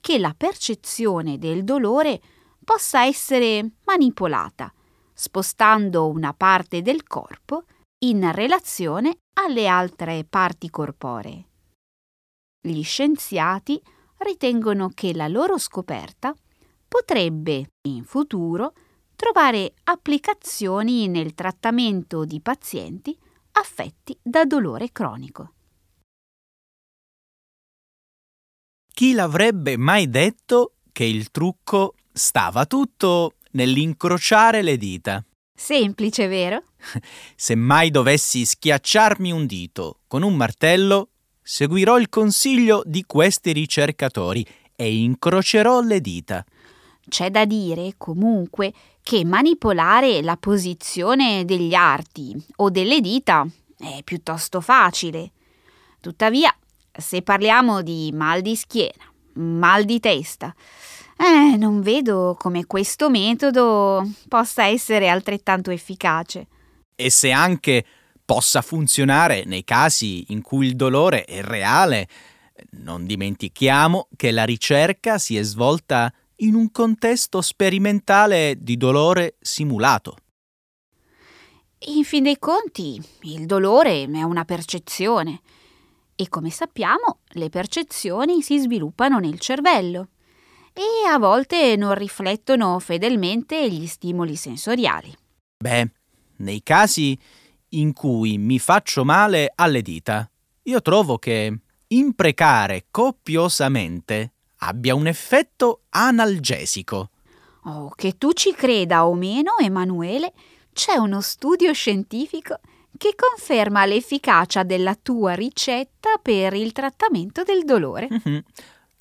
che 0.01 0.17
la 0.17 0.33
percezione 0.35 1.37
del 1.37 1.63
dolore 1.63 2.21
possa 2.63 3.05
essere 3.05 3.71
manipolata, 3.85 4.73
spostando 5.13 6.07
una 6.07 6.33
parte 6.33 6.81
del 6.81 7.03
corpo 7.03 7.63
in 7.99 8.31
relazione 8.31 9.19
alle 9.33 9.67
altre 9.67 10.25
parti 10.25 10.69
corporee. 10.69 11.45
Gli 12.61 12.83
scienziati 12.83 13.81
ritengono 14.19 14.89
che 14.93 15.13
la 15.13 15.27
loro 15.27 15.57
scoperta 15.57 16.33
potrebbe 16.87 17.71
in 17.87 18.03
futuro 18.03 18.73
trovare 19.15 19.73
applicazioni 19.83 21.07
nel 21.07 21.33
trattamento 21.33 22.25
di 22.25 22.39
pazienti 22.39 23.17
affetti 23.51 24.17
da 24.21 24.45
dolore 24.45 24.91
cronico. 24.91 25.53
Chi 28.93 29.13
l'avrebbe 29.13 29.77
mai 29.77 30.09
detto 30.09 30.75
che 30.91 31.05
il 31.05 31.31
trucco 31.31 31.95
stava 32.11 32.65
tutto 32.65 33.35
nell'incrociare 33.51 34.61
le 34.61 34.77
dita? 34.77 35.23
Semplice, 35.53 36.27
vero? 36.27 36.63
Se 37.35 37.55
mai 37.55 37.91
dovessi 37.91 38.45
schiacciarmi 38.45 39.31
un 39.31 39.45
dito 39.45 40.01
con 40.07 40.23
un 40.23 40.35
martello, 40.35 41.08
seguirò 41.51 41.97
il 41.97 42.09
consiglio 42.09 42.83
di 42.85 43.03
questi 43.07 43.53
ricercatori 43.53 44.45
e 44.75 45.01
incrocerò 45.01 45.81
le 45.81 45.99
dita. 45.99 46.45
C'è 47.07 47.31
da 47.31 47.43
dire, 47.45 47.95
comunque, 47.97 48.71
che 49.01 49.25
manipolare 49.25 50.21
la 50.21 50.37
posizione 50.37 51.45
degli 51.45 51.73
arti 51.73 52.39
o 52.57 52.69
delle 52.69 53.01
dita 53.01 53.47
è 53.79 54.01
piuttosto 54.03 54.61
facile. 54.61 55.31
Tuttavia, 55.99 56.55
se 56.91 57.23
parliamo 57.23 57.81
di 57.81 58.11
mal 58.13 58.41
di 58.41 58.55
schiena, 58.55 59.11
mal 59.33 59.85
di 59.85 59.99
testa, 59.99 60.53
eh, 61.17 61.57
non 61.57 61.81
vedo 61.81 62.35
come 62.37 62.67
questo 62.67 63.09
metodo 63.09 64.07
possa 64.27 64.65
essere 64.65 65.09
altrettanto 65.09 65.71
efficace. 65.71 66.45
E 66.95 67.09
se 67.09 67.31
anche 67.31 67.85
possa 68.29 68.61
funzionare 68.61 69.43
nei 69.43 69.63
casi 69.63 70.25
in 70.27 70.43
cui 70.43 70.67
il 70.67 70.75
dolore 70.75 71.25
è 71.25 71.41
reale, 71.41 72.07
non 72.73 73.07
dimentichiamo 73.07 74.07
che 74.15 74.29
la 74.29 74.43
ricerca 74.43 75.17
si 75.17 75.35
è 75.35 75.41
svolta 75.41 76.13
in 76.41 76.53
un 76.53 76.69
contesto 76.69 77.41
sperimentale 77.41 78.53
di 78.59 78.77
dolore 78.77 79.37
simulato. 79.41 80.17
In 81.87 82.03
fin 82.03 82.21
dei 82.21 82.37
conti, 82.37 83.01
il 83.21 83.47
dolore 83.47 84.03
è 84.03 84.21
una 84.21 84.45
percezione 84.45 85.41
e 86.15 86.29
come 86.29 86.51
sappiamo 86.51 87.21
le 87.29 87.49
percezioni 87.49 88.43
si 88.43 88.59
sviluppano 88.59 89.17
nel 89.17 89.39
cervello 89.39 90.09
e 90.71 91.09
a 91.11 91.17
volte 91.17 91.75
non 91.75 91.95
riflettono 91.95 92.77
fedelmente 92.77 93.67
gli 93.71 93.87
stimoli 93.87 94.35
sensoriali. 94.35 95.11
Beh, 95.57 95.89
nei 96.35 96.61
casi 96.61 97.17
in 97.69 97.93
cui 97.93 98.37
mi 98.37 98.59
faccio 98.59 99.03
male 99.03 99.51
alle 99.55 99.81
dita, 99.81 100.29
io 100.63 100.81
trovo 100.81 101.17
che 101.17 101.59
imprecare 101.87 102.85
copiosamente 102.91 104.33
abbia 104.57 104.95
un 104.95 105.07
effetto 105.07 105.81
analgesico. 105.89 107.09
Oh, 107.63 107.89
che 107.95 108.17
tu 108.17 108.31
ci 108.33 108.53
creda 108.53 109.05
o 109.05 109.13
meno, 109.13 109.57
Emanuele, 109.59 110.33
c'è 110.73 110.95
uno 110.95 111.21
studio 111.21 111.73
scientifico 111.73 112.59
che 112.97 113.15
conferma 113.15 113.85
l'efficacia 113.85 114.63
della 114.63 114.95
tua 114.95 115.33
ricetta 115.33 116.17
per 116.21 116.53
il 116.53 116.71
trattamento 116.71 117.43
del 117.43 117.63
dolore. 117.63 118.07
Mhm. 118.09 118.43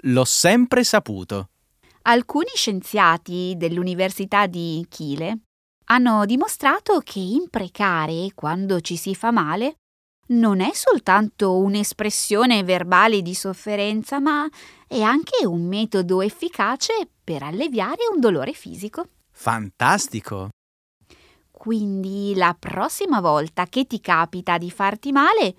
L'ho 0.03 0.25
sempre 0.25 0.85
saputo. 0.85 1.49
Alcuni 2.03 2.51
scienziati 2.55 3.55
dell'Università 3.57 4.47
di 4.47 4.87
Chile 4.89 5.39
hanno 5.91 6.25
dimostrato 6.27 7.01
che 7.01 7.19
imprecare 7.19 8.33
quando 8.35 8.81
ci 8.81 8.97
si 8.97 9.15
fa 9.15 9.31
male 9.31 9.77
non 10.29 10.61
è 10.61 10.73
soltanto 10.75 11.57
un'espressione 11.57 12.63
verbale 12.63 13.23
di 13.23 13.35
sofferenza, 13.35 14.21
ma 14.21 14.47
è 14.87 15.01
anche 15.01 15.47
un 15.47 15.67
metodo 15.67 16.21
efficace 16.21 17.09
per 17.23 17.43
alleviare 17.43 18.03
un 18.13 18.21
dolore 18.21 18.53
fisico. 18.53 19.09
Fantastico! 19.31 20.51
Quindi 21.51 22.35
la 22.37 22.55
prossima 22.59 23.21
volta 23.21 23.67
che 23.67 23.87
ti 23.87 24.01
capita 24.01 24.59
di 24.59 24.71
farti 24.71 25.13
male, 25.13 25.55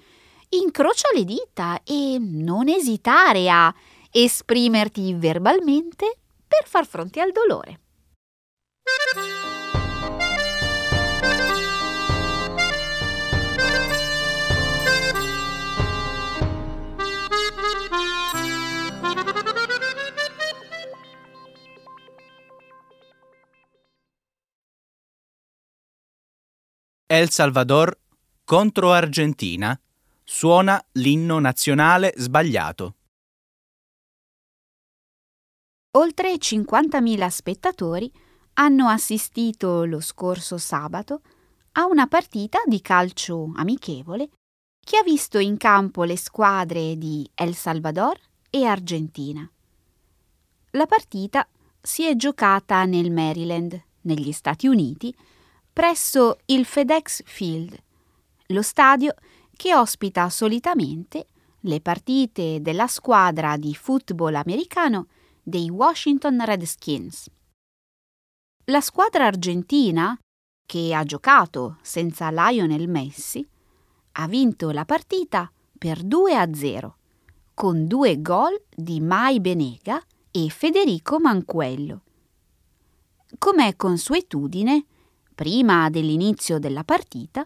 incrocia 0.50 1.10
le 1.13 1.26
dita 1.26 1.82
e 1.84 2.18
non 2.20 2.70
esitare 2.70 3.50
a 3.50 3.74
esprimerti 4.12 5.13
verbalmente 5.13 6.18
per 6.48 6.68
far 6.68 6.86
fronte 6.86 7.20
al 7.20 7.32
dolore. 7.32 7.80
El 27.12 27.32
Salvador 27.32 28.00
contro 28.43 28.91
Argentina 28.91 29.76
suona 30.24 30.80
l'inno 30.91 31.39
nazionale 31.39 32.13
sbagliato. 32.15 32.98
Oltre 35.98 36.36
50.000 36.36 37.28
spettatori 37.30 38.12
hanno 38.54 38.89
assistito 38.89 39.86
lo 39.86 40.02
scorso 40.02 40.60
sabato 40.60 41.22
a 41.72 41.88
una 41.88 42.06
partita 42.06 42.60
di 42.67 42.80
calcio 42.80 43.54
amichevole 43.56 44.30
che 44.80 44.98
ha 44.98 45.04
visto 45.04 45.39
in 45.39 45.58
campo 45.58 46.04
le 46.04 46.15
squadre 46.15 46.95
di 46.95 47.28
El 47.34 47.56
Salvador 47.56 48.19
e 48.52 48.65
Argentina. 48.65 49.50
La 50.74 50.86
partita 50.86 51.48
si 51.82 52.06
è 52.06 52.15
giocata 52.15 52.86
nel 52.86 53.10
Maryland, 53.10 53.84
negli 54.02 54.32
Stati 54.32 54.67
Uniti, 54.67 55.12
presso 55.71 56.39
il 56.45 56.65
FedEx 56.65 57.23
Field, 57.25 57.77
lo 58.47 58.62
stadio 58.62 59.13
che 59.55 59.75
ospita 59.75 60.29
solitamente 60.29 61.27
le 61.62 61.82
partite 61.82 62.62
della 62.62 62.88
squadra 62.88 63.58
di 63.58 63.75
football 63.75 64.36
americano 64.36 65.08
dei 65.43 65.69
Washington 65.69 66.43
Redskins. 66.45 67.29
La 68.65 68.82
squadra 68.82 69.25
argentina, 69.25 70.17
che 70.65 70.93
ha 70.93 71.03
giocato 71.03 71.77
senza 71.82 72.29
Lionel 72.29 72.88
Messi, 72.88 73.45
ha 74.13 74.27
vinto 74.27 74.71
la 74.71 74.86
partita 74.86 75.51
per 75.77 76.03
2 76.03 76.36
a 76.36 76.53
0, 76.53 76.97
con 77.53 77.88
due 77.88 78.21
gol 78.21 78.62
di 78.69 79.01
Mai 79.01 79.39
Benega 79.39 80.01
e 80.32 80.49
Federico 80.49 81.19
Mancuello. 81.19 82.03
Com'è 83.38 83.75
consuetudine, 83.75 84.86
prima 85.39 85.89
dell'inizio 85.89 86.60
della 86.60 86.84
partita, 86.84 87.45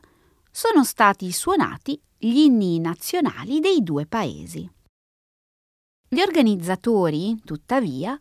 sono 0.49 0.83
stati 0.83 1.31
suonati 1.31 2.01
gli 2.17 2.37
inni 2.37 2.79
nazionali 2.79 3.59
dei 3.59 3.83
due 3.83 4.07
paesi. 4.07 4.67
Gli 6.09 6.19
organizzatori, 6.19 7.39
tuttavia, 7.45 8.19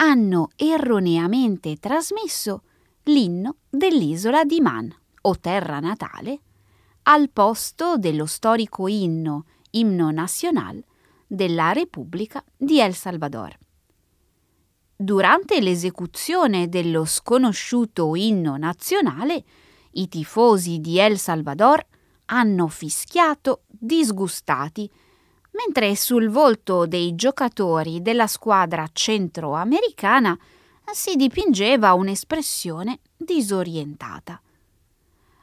hanno 0.00 0.48
erroneamente 0.56 1.76
trasmesso 1.76 2.64
l'inno 3.04 3.58
dell'isola 3.70 4.42
di 4.42 4.60
Man, 4.60 4.92
o 5.20 5.38
terra 5.38 5.78
natale, 5.78 6.40
al 7.02 7.30
posto 7.30 7.98
dello 7.98 8.26
storico 8.26 8.88
inno, 8.88 9.44
imno 9.70 10.10
nazionale, 10.10 10.84
della 11.28 11.70
Repubblica 11.70 12.42
di 12.56 12.80
El 12.80 12.94
Salvador. 12.94 13.56
Durante 14.98 15.60
l'esecuzione 15.60 16.70
dello 16.70 17.04
sconosciuto 17.04 18.14
inno 18.14 18.56
nazionale, 18.56 19.44
i 19.92 20.08
tifosi 20.08 20.80
di 20.80 20.98
El 20.98 21.18
Salvador 21.18 21.84
hanno 22.26 22.66
fischiato 22.68 23.64
disgustati, 23.66 24.90
mentre 25.50 25.94
sul 25.96 26.30
volto 26.30 26.86
dei 26.86 27.14
giocatori 27.14 28.00
della 28.00 28.26
squadra 28.26 28.88
centroamericana 28.90 30.36
si 30.90 31.14
dipingeva 31.16 31.92
un'espressione 31.92 33.00
disorientata. 33.18 34.40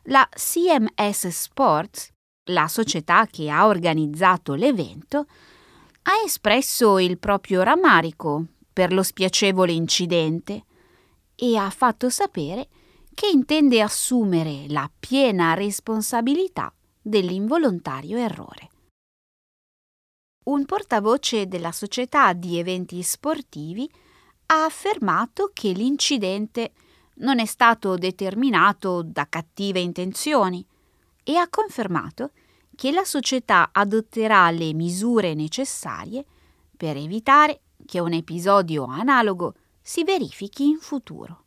La 0.06 0.28
CMS 0.30 1.28
Sports, 1.28 2.12
la 2.46 2.68
società 2.68 3.28
che 3.28 3.52
ha 3.52 3.68
organizzato 3.68 4.56
l'evento, 4.56 5.28
ha 6.04 6.24
espresso 6.26 6.98
il 6.98 7.20
proprio 7.20 7.62
rammarico 7.62 8.46
per 8.74 8.92
lo 8.92 9.04
spiacevole 9.04 9.72
incidente 9.72 10.64
e 11.36 11.56
ha 11.56 11.70
fatto 11.70 12.10
sapere 12.10 12.68
che 13.14 13.28
intende 13.28 13.82
assumere 13.82 14.66
la 14.68 14.90
piena 15.00 15.54
responsabilità 15.54 16.74
dell'involontario 17.00 18.18
errore. 18.18 18.70
un 20.46 20.66
portavoce 20.66 21.48
della 21.48 21.72
società 21.72 22.34
di 22.34 22.58
eventi 22.58 23.02
sportivi 23.02 23.90
ha 24.48 24.66
affermato 24.66 25.52
che 25.54 25.72
l'incidente 25.72 26.74
non 27.16 27.40
è 27.40 27.46
stato 27.46 27.96
determinato 27.96 29.04
da 29.04 29.28
cattive 29.30 29.80
intenzioni 29.80 30.66
e 31.24 31.38
ha 31.38 31.48
confermato 31.48 32.32
che 32.76 32.92
la 32.92 33.06
società 33.06 33.70
adotterà 33.72 34.50
le 34.50 34.74
misure 34.74 35.34
necessarie 35.34 36.26
per 36.76 36.98
evitare 36.98 37.62
che 37.86 38.00
un 38.00 38.14
episodio 38.14 38.86
analogo 38.86 39.56
si 39.82 40.04
verifichi 40.04 40.68
in 40.68 40.78
futuro. 40.80 41.46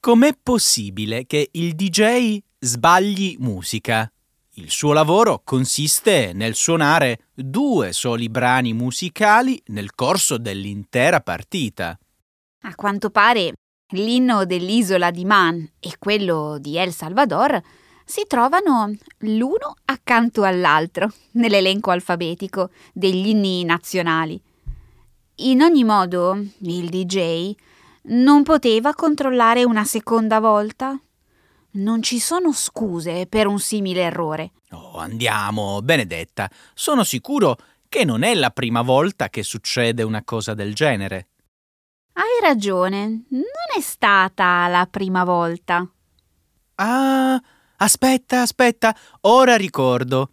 Com'è 0.00 0.34
possibile 0.42 1.26
che 1.26 1.50
il 1.52 1.74
DJ 1.74 2.38
sbagli 2.58 3.36
musica? 3.38 4.10
Il 4.54 4.70
suo 4.70 4.92
lavoro 4.92 5.42
consiste 5.44 6.32
nel 6.32 6.54
suonare 6.54 7.28
due 7.34 7.92
soli 7.92 8.28
brani 8.28 8.72
musicali 8.72 9.62
nel 9.66 9.94
corso 9.94 10.38
dell'intera 10.38 11.20
partita. 11.20 11.98
A 12.62 12.74
quanto 12.74 13.10
pare 13.10 13.52
l'inno 13.92 14.44
dell'isola 14.44 15.10
di 15.10 15.24
Man 15.24 15.70
e 15.78 15.96
quello 15.98 16.58
di 16.58 16.76
El 16.76 16.92
Salvador 16.92 17.60
si 18.10 18.24
trovano 18.26 18.92
l'uno 19.18 19.76
accanto 19.84 20.42
all'altro 20.42 21.12
nell'elenco 21.32 21.92
alfabetico 21.92 22.70
degli 22.92 23.28
inni 23.28 23.62
nazionali. 23.64 24.42
In 25.36 25.62
ogni 25.62 25.84
modo, 25.84 26.36
il 26.58 26.88
DJ 26.88 27.54
non 28.02 28.42
poteva 28.42 28.94
controllare 28.94 29.62
una 29.62 29.84
seconda 29.84 30.40
volta? 30.40 31.00
Non 31.72 32.02
ci 32.02 32.18
sono 32.18 32.52
scuse 32.52 33.26
per 33.28 33.46
un 33.46 33.60
simile 33.60 34.02
errore. 34.02 34.50
Oh, 34.70 34.98
andiamo, 34.98 35.80
Benedetta. 35.80 36.50
Sono 36.74 37.04
sicuro 37.04 37.56
che 37.88 38.04
non 38.04 38.24
è 38.24 38.34
la 38.34 38.50
prima 38.50 38.82
volta 38.82 39.28
che 39.28 39.44
succede 39.44 40.02
una 40.02 40.24
cosa 40.24 40.54
del 40.54 40.74
genere. 40.74 41.28
Hai 42.14 42.40
ragione, 42.42 43.24
non 43.28 43.42
è 43.76 43.80
stata 43.80 44.66
la 44.66 44.86
prima 44.90 45.22
volta. 45.22 45.88
Ah, 46.74 47.40
aspetta, 47.82 48.42
aspetta, 48.42 48.96
ora 49.22 49.56
ricordo. 49.56 50.30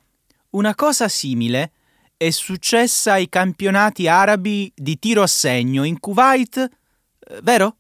Una 0.52 0.76
cosa 0.76 1.08
simile 1.08 1.72
è 2.16 2.30
successa 2.30 3.14
ai 3.14 3.30
campionati 3.30 4.08
arabi 4.08 4.72
di 4.76 4.98
tiro 4.98 5.22
a 5.22 5.28
segno 5.28 5.84
in 5.84 6.00
Kuwait, 6.00 6.58
eh, 6.58 7.40
vero? 7.44 7.76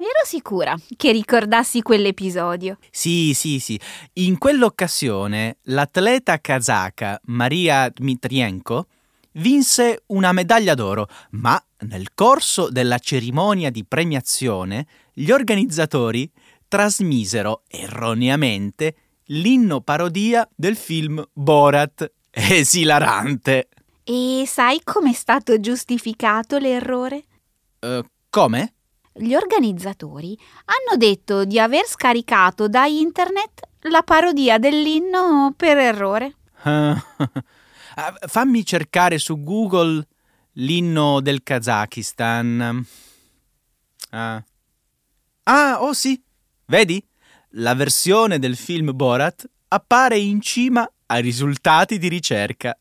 Ero 0.00 0.24
sicura 0.24 0.76
che 0.96 1.10
ricordassi 1.10 1.82
quell'episodio. 1.82 2.78
Sì, 2.90 3.32
sì, 3.34 3.58
sì. 3.58 3.78
In 4.14 4.38
quell'occasione 4.38 5.58
l'atleta 5.62 6.38
kazaka 6.38 7.20
Maria 7.24 7.88
Dmitrienko 7.88 8.86
vinse 9.32 10.04
una 10.06 10.30
medaglia 10.30 10.74
d'oro, 10.74 11.08
ma 11.30 11.60
nel 11.80 12.14
corso 12.14 12.70
della 12.70 12.98
cerimonia 12.98 13.70
di 13.70 13.84
premiazione 13.84 14.86
gli 15.12 15.32
organizzatori 15.32 16.30
trasmisero 16.68 17.62
erroneamente 17.66 18.94
l'inno 19.30 19.80
parodia 19.80 20.48
del 20.54 20.76
film 20.76 21.26
Borat. 21.32 22.10
Esilarante! 22.30 23.68
E 24.04 24.44
sai 24.46 24.80
com'è 24.84 25.12
stato 25.12 25.58
giustificato 25.60 26.58
l'errore? 26.58 27.24
Uh, 27.80 28.02
come? 28.30 28.74
Gli 29.12 29.34
organizzatori 29.34 30.38
hanno 30.66 30.96
detto 30.96 31.44
di 31.44 31.58
aver 31.58 31.84
scaricato 31.86 32.68
da 32.68 32.86
internet 32.86 33.68
la 33.82 34.02
parodia 34.02 34.58
dell'inno 34.58 35.52
per 35.56 35.76
errore. 35.76 36.36
Ah, 38.00 38.14
fammi 38.28 38.64
cercare 38.64 39.18
su 39.18 39.42
Google 39.42 40.06
l'inno 40.52 41.20
del 41.20 41.42
Kazakistan. 41.42 42.86
Ah. 44.10 44.44
ah, 45.42 45.82
oh 45.82 45.92
sì, 45.92 46.22
vedi? 46.68 47.02
La 47.52 47.74
versione 47.74 48.38
del 48.38 48.56
film 48.56 48.94
Borat 48.94 49.48
appare 49.68 50.18
in 50.18 50.40
cima 50.40 50.90
ai 51.06 51.22
risultati 51.22 51.98
di 51.98 52.08
ricerca. 52.08 52.78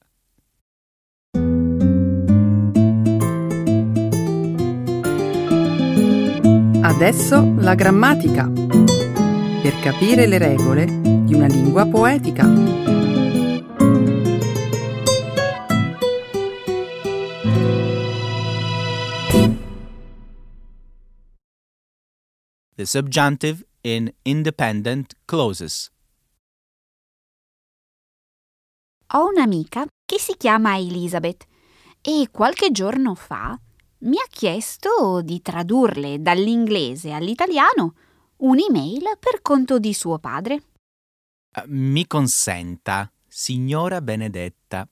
Adesso 6.82 7.56
la 7.58 7.76
grammatica. 7.76 8.50
Per 8.50 9.80
capire 9.82 10.28
le 10.28 10.38
regole 10.38 10.86
di 10.86 11.34
una 11.34 11.48
lingua 11.48 11.86
poetica. 11.86 12.86
the 22.78 22.86
subjunctive 22.86 23.64
in 23.88 24.12
independent 24.24 25.14
clauses. 25.24 25.90
Ho 29.14 29.28
un'amica 29.28 29.86
che 30.06 30.20
si 30.20 30.36
chiama 30.36 30.78
Elizabeth 30.78 31.46
e 32.02 32.28
qualche 32.30 32.72
giorno 32.72 33.16
fa 33.16 33.58
mi 34.00 34.18
ha 34.18 34.28
chiesto 34.30 35.22
di 35.24 35.42
tradurle 35.42 36.22
dall'inglese 36.22 37.14
all'italiano 37.14 37.96
un'email 38.38 39.18
per 39.20 39.42
conto 39.42 39.80
di 39.80 39.94
suo 39.94 40.20
padre. 40.20 40.64
Uh, 41.56 41.64
mi 41.68 42.06
consenta, 42.06 43.10
signora 43.26 44.02
Benedetta, 44.02 44.88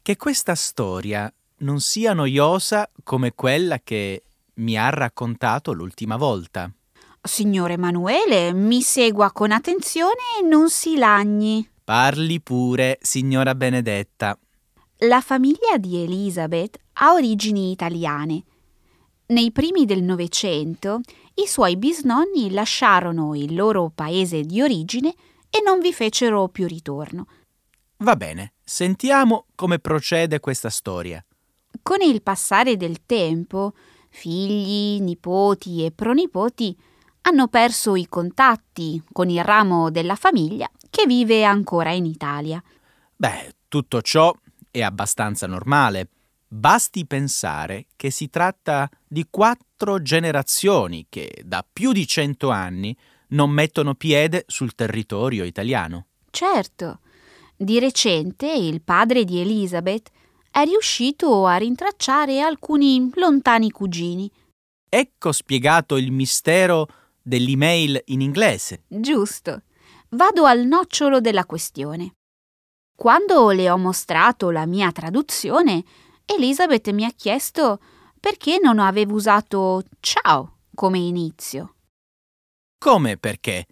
che 0.00 0.16
questa 0.16 0.54
storia 0.54 1.32
non 1.58 1.80
sia 1.80 2.14
noiosa 2.14 2.90
come 3.04 3.34
quella 3.34 3.78
che 3.80 4.24
mi 4.54 4.78
ha 4.78 4.88
raccontato 4.88 5.72
l'ultima 5.72 6.16
volta. 6.16 6.72
Signore 7.22 7.74
Emanuele, 7.74 8.54
mi 8.54 8.80
segua 8.80 9.30
con 9.30 9.52
attenzione 9.52 10.40
e 10.40 10.42
non 10.42 10.70
si 10.70 10.96
lagni. 10.96 11.68
Parli 11.84 12.40
pure, 12.40 12.98
signora 13.02 13.54
Benedetta. 13.54 14.38
La 15.00 15.20
famiglia 15.20 15.76
di 15.76 16.02
Elizabeth 16.02 16.78
ha 16.94 17.12
origini 17.12 17.72
italiane. 17.72 18.42
Nei 19.26 19.52
primi 19.52 19.84
del 19.84 20.02
Novecento 20.02 21.00
i 21.34 21.46
suoi 21.46 21.76
bisnonni 21.76 22.50
lasciarono 22.52 23.34
il 23.34 23.54
loro 23.54 23.92
paese 23.94 24.40
di 24.40 24.62
origine 24.62 25.14
e 25.50 25.60
non 25.62 25.78
vi 25.80 25.92
fecero 25.92 26.48
più 26.48 26.66
ritorno. 26.66 27.26
Va 27.98 28.16
bene, 28.16 28.54
sentiamo 28.64 29.44
come 29.54 29.78
procede 29.78 30.40
questa 30.40 30.70
storia. 30.70 31.22
Con 31.82 32.00
il 32.00 32.22
passare 32.22 32.78
del 32.78 33.04
tempo, 33.04 33.74
figli, 34.08 35.02
nipoti 35.02 35.84
e 35.84 35.92
pronipoti 35.92 36.88
hanno 37.22 37.48
perso 37.48 37.96
i 37.96 38.06
contatti 38.06 39.02
con 39.12 39.28
il 39.28 39.44
ramo 39.44 39.90
della 39.90 40.14
famiglia 40.16 40.68
che 40.88 41.06
vive 41.06 41.44
ancora 41.44 41.92
in 41.92 42.04
Italia. 42.04 42.62
Beh, 43.16 43.54
tutto 43.68 44.02
ciò 44.02 44.34
è 44.70 44.82
abbastanza 44.82 45.46
normale. 45.46 46.08
Basti 46.48 47.06
pensare 47.06 47.86
che 47.94 48.10
si 48.10 48.28
tratta 48.28 48.88
di 49.06 49.26
quattro 49.30 50.02
generazioni 50.02 51.06
che 51.08 51.42
da 51.44 51.64
più 51.70 51.92
di 51.92 52.06
cento 52.06 52.50
anni 52.50 52.96
non 53.28 53.50
mettono 53.50 53.94
piede 53.94 54.44
sul 54.48 54.74
territorio 54.74 55.44
italiano. 55.44 56.06
Certo. 56.30 57.00
Di 57.56 57.78
recente 57.78 58.50
il 58.50 58.80
padre 58.82 59.24
di 59.24 59.40
Elizabeth 59.40 60.10
è 60.50 60.64
riuscito 60.64 61.46
a 61.46 61.56
rintracciare 61.56 62.40
alcuni 62.40 63.10
lontani 63.14 63.70
cugini. 63.70 64.28
Ecco 64.88 65.30
spiegato 65.30 65.96
il 65.96 66.10
mistero 66.10 66.88
dell'email 67.30 68.02
in 68.06 68.20
inglese. 68.20 68.82
Giusto. 68.88 69.62
Vado 70.10 70.44
al 70.44 70.66
nocciolo 70.66 71.20
della 71.20 71.46
questione. 71.46 72.16
Quando 72.96 73.50
le 73.50 73.70
ho 73.70 73.78
mostrato 73.78 74.50
la 74.50 74.66
mia 74.66 74.90
traduzione, 74.90 75.84
Elizabeth 76.26 76.90
mi 76.90 77.04
ha 77.04 77.12
chiesto 77.16 77.78
perché 78.18 78.58
non 78.60 78.80
avevo 78.80 79.14
usato 79.14 79.84
ciao 80.00 80.58
come 80.74 80.98
inizio. 80.98 81.76
Come 82.76 83.16
perché? 83.16 83.66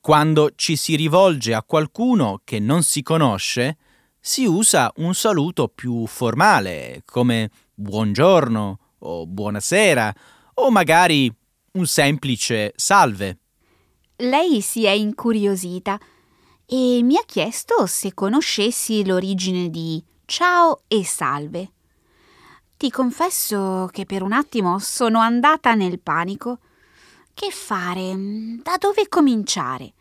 Quando 0.00 0.50
ci 0.56 0.74
si 0.74 0.96
rivolge 0.96 1.54
a 1.54 1.62
qualcuno 1.62 2.40
che 2.42 2.58
non 2.58 2.82
si 2.82 3.02
conosce, 3.02 3.76
si 4.18 4.44
usa 4.44 4.92
un 4.96 5.14
saluto 5.14 5.68
più 5.68 6.04
formale, 6.06 7.02
come 7.04 7.48
buongiorno 7.74 8.78
o 8.98 9.26
buonasera, 9.26 10.14
o 10.54 10.70
magari 10.70 11.32
un 11.74 11.86
semplice 11.86 12.72
salve. 12.76 13.38
Lei 14.16 14.60
si 14.60 14.84
è 14.84 14.90
incuriosita 14.90 15.98
e 16.66 17.00
mi 17.02 17.16
ha 17.16 17.22
chiesto 17.26 17.86
se 17.86 18.14
conoscessi 18.14 19.04
l'origine 19.04 19.68
di 19.70 20.02
ciao 20.24 20.82
e 20.86 21.04
salve. 21.04 21.72
Ti 22.76 22.90
confesso 22.90 23.88
che 23.90 24.04
per 24.04 24.22
un 24.22 24.32
attimo 24.32 24.78
sono 24.78 25.18
andata 25.18 25.74
nel 25.74 26.00
panico. 26.00 26.58
Che 27.32 27.50
fare? 27.50 28.14
Da 28.62 28.76
dove 28.78 29.08
cominciare? 29.08 29.94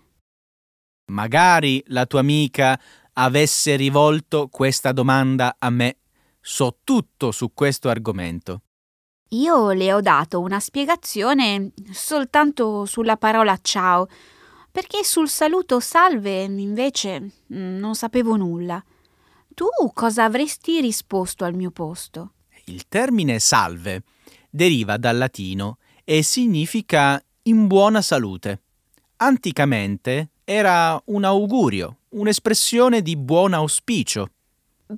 Magari 1.11 1.83
la 1.87 2.05
tua 2.05 2.19
amica 2.19 2.79
avesse 3.13 3.75
rivolto 3.75 4.47
questa 4.47 4.91
domanda 4.91 5.55
a 5.57 5.69
me. 5.71 5.97
So 6.39 6.79
tutto 6.83 7.31
su 7.31 7.51
questo 7.53 7.89
argomento. 7.89 8.61
Io 9.33 9.71
le 9.71 9.91
ho 9.91 9.99
dato 9.99 10.39
una 10.39 10.59
spiegazione 10.59 11.71
soltanto 11.91 12.85
sulla 12.85 13.17
parola 13.17 13.57
ciao, 13.61 14.07
perché 14.71 15.03
sul 15.03 15.27
saluto 15.27 15.79
salve 15.79 16.43
invece 16.43 17.19
mm, 17.51 17.77
non 17.77 17.95
sapevo 17.95 18.35
nulla. 18.35 18.83
Tu 19.55 19.65
cosa 19.93 20.25
avresti 20.25 20.81
risposto 20.81 21.45
al 21.45 21.55
mio 21.55 21.71
posto? 21.71 22.33
Il 22.65 22.87
termine 22.87 23.39
salve 23.39 24.03
deriva 24.51 24.97
dal 24.97 25.17
latino 25.17 25.77
e 26.03 26.21
significa 26.21 27.21
in 27.43 27.65
buona 27.65 28.03
salute. 28.03 28.61
Anticamente 29.17 30.29
era 30.43 31.01
un 31.05 31.23
augurio, 31.23 31.97
un'espressione 32.09 33.01
di 33.01 33.17
buon 33.17 33.53
auspicio. 33.53 34.29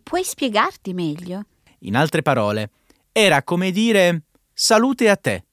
Puoi 0.03 0.25
spiegarti 0.25 0.93
meglio? 0.93 1.45
In 1.79 1.95
altre 1.95 2.21
parole, 2.21 2.69
era 3.17 3.43
come 3.43 3.71
dire 3.71 4.23
salute 4.53 5.09
a 5.09 5.15
te. 5.15 5.45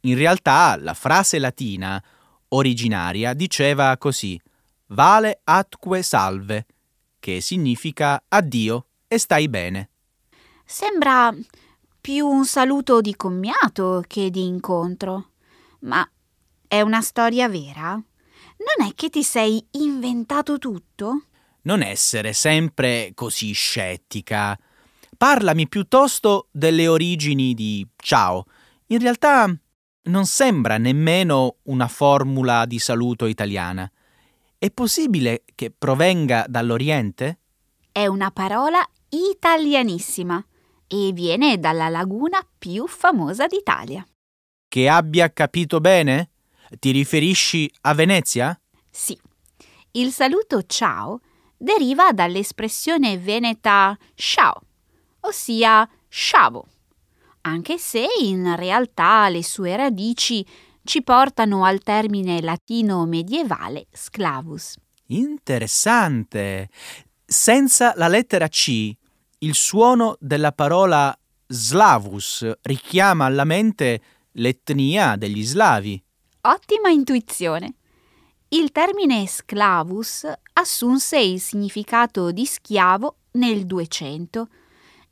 In 0.00 0.16
realtà 0.16 0.76
la 0.76 0.94
frase 0.94 1.38
latina 1.38 2.02
originaria 2.48 3.34
diceva 3.34 3.96
così 3.98 4.40
vale 4.86 5.40
atque 5.44 6.02
salve, 6.02 6.66
che 7.20 7.40
significa 7.40 8.20
addio 8.26 8.86
e 9.06 9.16
stai 9.18 9.48
bene. 9.48 9.90
Sembra 10.64 11.32
più 12.00 12.26
un 12.26 12.44
saluto 12.44 13.00
di 13.00 13.14
commiato 13.14 14.02
che 14.04 14.28
di 14.30 14.44
incontro. 14.44 15.30
Ma 15.82 16.04
è 16.66 16.80
una 16.80 17.00
storia 17.00 17.48
vera? 17.48 17.90
Non 17.92 18.88
è 18.88 18.92
che 18.96 19.08
ti 19.08 19.22
sei 19.22 19.64
inventato 19.72 20.58
tutto? 20.58 21.26
Non 21.62 21.80
essere 21.80 22.32
sempre 22.32 23.12
così 23.14 23.52
scettica. 23.52 24.58
Parlami 25.18 25.66
piuttosto 25.66 26.46
delle 26.52 26.86
origini 26.86 27.52
di 27.52 27.84
ciao. 27.96 28.44
In 28.86 29.00
realtà 29.00 29.52
non 30.02 30.26
sembra 30.26 30.78
nemmeno 30.78 31.56
una 31.64 31.88
formula 31.88 32.64
di 32.66 32.78
saluto 32.78 33.26
italiana. 33.26 33.90
È 34.56 34.70
possibile 34.70 35.42
che 35.56 35.74
provenga 35.76 36.46
dall'Oriente? 36.48 37.40
È 37.90 38.06
una 38.06 38.30
parola 38.30 38.80
italianissima 39.08 40.40
e 40.86 41.10
viene 41.12 41.58
dalla 41.58 41.88
laguna 41.88 42.40
più 42.56 42.86
famosa 42.86 43.48
d'Italia. 43.48 44.06
Che 44.68 44.88
abbia 44.88 45.32
capito 45.32 45.80
bene? 45.80 46.30
Ti 46.78 46.92
riferisci 46.92 47.68
a 47.80 47.92
Venezia? 47.92 48.56
Sì. 48.88 49.18
Il 49.90 50.12
saluto 50.12 50.62
ciao 50.62 51.18
deriva 51.56 52.12
dall'espressione 52.12 53.18
veneta 53.18 53.98
ciao, 54.14 54.62
ossia 55.20 55.88
sciavo, 56.08 56.66
anche 57.42 57.78
se 57.78 58.06
in 58.20 58.56
realtà 58.56 59.28
le 59.28 59.42
sue 59.42 59.76
radici 59.76 60.46
ci 60.84 61.02
portano 61.02 61.64
al 61.64 61.80
termine 61.80 62.40
latino 62.40 63.04
medievale 63.06 63.86
sclavus. 63.92 64.76
Interessante. 65.06 66.68
Senza 67.24 67.92
la 67.96 68.08
lettera 68.08 68.48
C, 68.48 68.94
il 69.38 69.54
suono 69.54 70.16
della 70.18 70.52
parola 70.52 71.16
slavus 71.46 72.50
richiama 72.62 73.24
alla 73.24 73.44
mente 73.44 74.00
l'etnia 74.32 75.16
degli 75.16 75.44
slavi. 75.44 76.02
Ottima 76.42 76.88
intuizione. 76.88 77.74
Il 78.48 78.72
termine 78.72 79.26
sclavus 79.26 80.26
assunse 80.54 81.18
il 81.18 81.40
significato 81.40 82.30
di 82.30 82.46
schiavo 82.46 83.16
nel 83.32 83.66
200. 83.66 84.48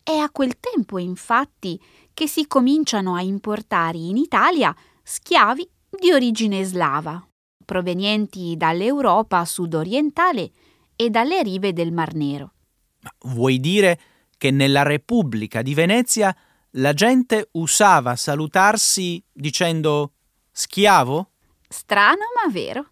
È 0.09 0.15
a 0.19 0.31
quel 0.31 0.61
tempo, 0.61 0.99
infatti, 0.99 1.83
che 2.15 2.29
si 2.29 2.47
cominciano 2.47 3.17
a 3.17 3.23
importare 3.23 3.99
in 3.99 4.17
Italia 4.17 4.73
schiavi 5.03 5.69
di 5.99 6.13
origine 6.13 6.63
slava, 6.63 7.29
provenienti 7.65 8.55
dall'Europa 8.57 9.45
sudorientale 9.45 10.53
e 10.95 11.11
dalle 11.11 11.43
rive 11.43 11.73
del 11.73 11.91
Mar 11.91 12.15
Nero. 12.15 12.53
Vuoi 13.25 13.59
dire 13.59 13.99
che 14.39 14.53
nella 14.53 14.85
Repubblica 14.85 15.61
di 15.61 15.75
Venezia 15.75 16.33
la 16.75 16.93
gente 16.93 17.49
usava 17.55 18.15
salutarsi 18.15 19.21
dicendo 19.33 20.13
schiavo? 20.53 21.31
Strano 21.69 22.27
ma 22.41 22.49
vero. 22.53 22.91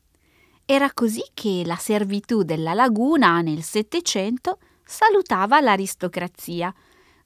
Era 0.65 0.93
così 0.93 1.23
che 1.33 1.63
la 1.65 1.77
servitù 1.77 2.43
della 2.43 2.75
laguna 2.75 3.41
nel 3.41 3.63
Settecento 3.63 4.59
salutava 4.85 5.61
l'aristocrazia, 5.61 6.75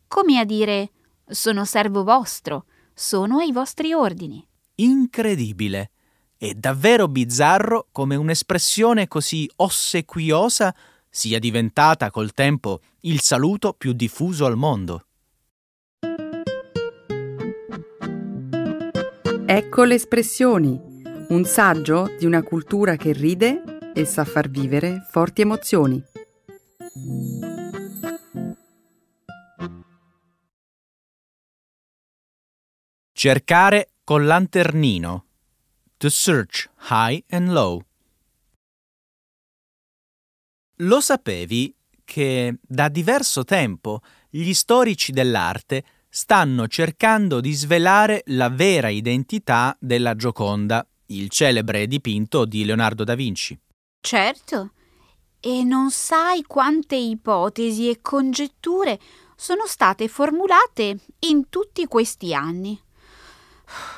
come 0.08 0.38
a 0.38 0.44
dire 0.44 0.90
sono 1.26 1.64
servo 1.64 2.02
vostro, 2.02 2.64
sono 2.94 3.38
ai 3.38 3.52
vostri 3.52 3.92
ordini. 3.92 4.44
Incredibile. 4.76 5.90
È 6.36 6.52
davvero 6.54 7.08
bizzarro 7.08 7.88
come 7.92 8.16
un'espressione 8.16 9.08
così 9.08 9.48
ossequiosa 9.56 10.74
sia 11.10 11.38
diventata 11.38 12.10
col 12.10 12.32
tempo 12.32 12.80
il 13.00 13.20
saluto 13.20 13.74
più 13.74 13.92
diffuso 13.92 14.46
al 14.46 14.56
mondo. 14.56 15.04
Ecco 19.46 19.84
le 19.84 19.94
espressioni, 19.94 20.78
un 21.28 21.44
saggio 21.44 22.14
di 22.18 22.26
una 22.26 22.42
cultura 22.42 22.96
che 22.96 23.12
ride 23.12 23.62
e 23.94 24.04
sa 24.04 24.24
far 24.24 24.48
vivere 24.48 25.06
forti 25.10 25.40
emozioni. 25.40 26.02
Cercare 33.20 33.94
col 34.04 34.26
lanternino. 34.26 35.24
To 35.96 36.08
search 36.08 36.70
high 36.88 37.20
and 37.30 37.50
low. 37.50 37.82
Lo 40.82 41.00
sapevi 41.00 41.74
che 42.04 42.58
da 42.62 42.88
diverso 42.88 43.42
tempo 43.42 44.02
gli 44.30 44.54
storici 44.54 45.10
dell'arte 45.10 45.84
stanno 46.08 46.68
cercando 46.68 47.40
di 47.40 47.52
svelare 47.54 48.22
la 48.26 48.50
vera 48.50 48.88
identità 48.88 49.76
della 49.80 50.14
Gioconda, 50.14 50.86
il 51.06 51.28
celebre 51.28 51.88
dipinto 51.88 52.44
di 52.44 52.64
Leonardo 52.64 53.02
da 53.02 53.16
Vinci. 53.16 53.58
Certo. 54.00 54.74
E 55.40 55.64
non 55.64 55.90
sai 55.90 56.44
quante 56.44 56.94
ipotesi 56.94 57.90
e 57.90 58.00
congetture 58.00 58.96
sono 59.34 59.66
state 59.66 60.06
formulate 60.06 61.00
in 61.26 61.48
tutti 61.48 61.84
questi 61.86 62.32
anni. 62.32 62.80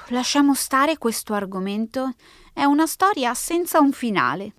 Lasciamo 0.08 0.54
stare 0.54 0.98
questo 0.98 1.34
argomento. 1.34 2.12
È 2.52 2.64
una 2.64 2.86
storia 2.86 3.34
senza 3.34 3.80
un 3.80 3.92
finale. 3.92 4.54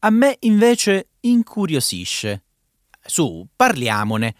A 0.00 0.10
me 0.10 0.36
invece 0.40 1.10
incuriosisce. 1.20 2.44
Su, 3.04 3.46
parliamone. 3.54 4.34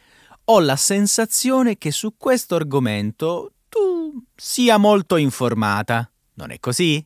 Ho 0.46 0.60
la 0.60 0.76
sensazione 0.76 1.78
che 1.78 1.90
su 1.90 2.16
questo 2.16 2.56
argomento 2.56 3.52
tu 3.68 4.22
sia 4.34 4.76
molto 4.76 5.16
informata. 5.16 6.10
Non 6.34 6.50
è 6.50 6.58
così? 6.58 6.96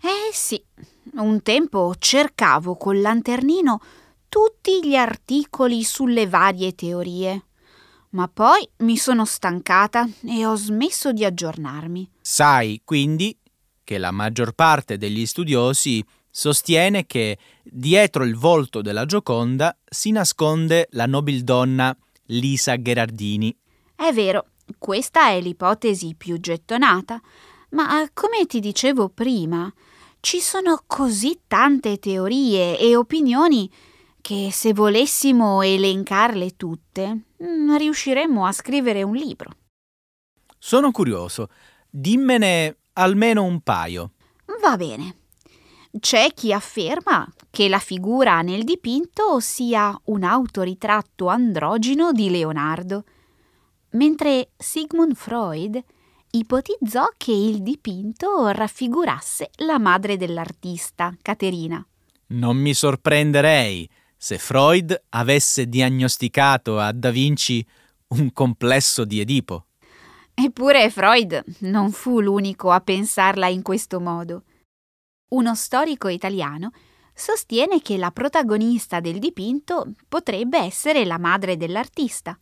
Eh 0.00 0.32
sì. 0.32 0.62
Un 1.14 1.42
tempo 1.42 1.94
cercavo 1.98 2.76
col 2.76 3.00
lanternino 3.00 3.80
tutti 4.28 4.80
gli 4.86 4.94
articoli 4.94 5.82
sulle 5.82 6.26
varie 6.26 6.74
teorie. 6.74 7.47
Ma 8.10 8.28
poi 8.28 8.66
mi 8.78 8.96
sono 8.96 9.24
stancata 9.24 10.08
e 10.24 10.46
ho 10.46 10.54
smesso 10.54 11.12
di 11.12 11.24
aggiornarmi. 11.24 12.10
Sai, 12.20 12.80
quindi, 12.84 13.36
che 13.84 13.98
la 13.98 14.10
maggior 14.10 14.52
parte 14.52 14.96
degli 14.96 15.26
studiosi 15.26 16.04
sostiene 16.30 17.06
che 17.06 17.36
dietro 17.62 18.24
il 18.24 18.36
volto 18.36 18.80
della 18.80 19.04
Gioconda 19.04 19.76
si 19.88 20.10
nasconde 20.10 20.88
la 20.92 21.06
nobildonna 21.06 21.96
Lisa 22.26 22.76
Gherardini. 22.76 23.56
È 23.94 24.12
vero, 24.12 24.46
questa 24.78 25.28
è 25.28 25.40
l'ipotesi 25.40 26.14
più 26.16 26.38
gettonata, 26.38 27.20
ma 27.70 28.08
come 28.12 28.46
ti 28.46 28.60
dicevo 28.60 29.08
prima, 29.08 29.72
ci 30.20 30.40
sono 30.40 30.82
così 30.86 31.40
tante 31.46 31.98
teorie 31.98 32.78
e 32.78 32.96
opinioni 32.96 33.70
che 34.20 34.50
se 34.52 34.72
volessimo 34.72 35.62
elencarle 35.62 36.56
tutte, 36.56 37.24
mm, 37.42 37.76
riusciremmo 37.76 38.46
a 38.46 38.52
scrivere 38.52 39.02
un 39.02 39.14
libro. 39.14 39.50
Sono 40.58 40.90
curioso, 40.90 41.48
dimmene 41.88 42.78
almeno 42.94 43.44
un 43.44 43.60
paio. 43.60 44.12
Va 44.60 44.76
bene. 44.76 45.16
C'è 45.98 46.32
chi 46.34 46.52
afferma 46.52 47.26
che 47.50 47.68
la 47.68 47.78
figura 47.78 48.42
nel 48.42 48.64
dipinto 48.64 49.40
sia 49.40 49.98
un 50.04 50.22
autoritratto 50.22 51.28
androgino 51.28 52.12
di 52.12 52.30
Leonardo, 52.30 53.04
mentre 53.90 54.50
Sigmund 54.56 55.14
Freud 55.14 55.82
ipotizzò 56.30 57.06
che 57.16 57.32
il 57.32 57.62
dipinto 57.62 58.48
raffigurasse 58.48 59.50
la 59.64 59.78
madre 59.78 60.16
dell'artista, 60.16 61.16
Caterina. 61.22 61.84
Non 62.28 62.56
mi 62.56 62.74
sorprenderei 62.74 63.88
se 64.20 64.36
Freud 64.36 65.04
avesse 65.10 65.68
diagnosticato 65.68 66.80
a 66.80 66.90
Da 66.92 67.10
Vinci 67.10 67.64
un 68.08 68.32
complesso 68.32 69.04
di 69.04 69.20
Edipo. 69.20 69.66
Eppure 70.34 70.90
Freud 70.90 71.44
non 71.60 71.92
fu 71.92 72.20
l'unico 72.20 72.70
a 72.70 72.80
pensarla 72.80 73.46
in 73.46 73.62
questo 73.62 74.00
modo. 74.00 74.42
Uno 75.30 75.54
storico 75.54 76.08
italiano 76.08 76.72
sostiene 77.14 77.80
che 77.80 77.96
la 77.96 78.10
protagonista 78.10 79.00
del 79.00 79.18
dipinto 79.18 79.92
potrebbe 80.08 80.58
essere 80.58 81.04
la 81.04 81.18
madre 81.18 81.56
dell'artista, 81.56 82.38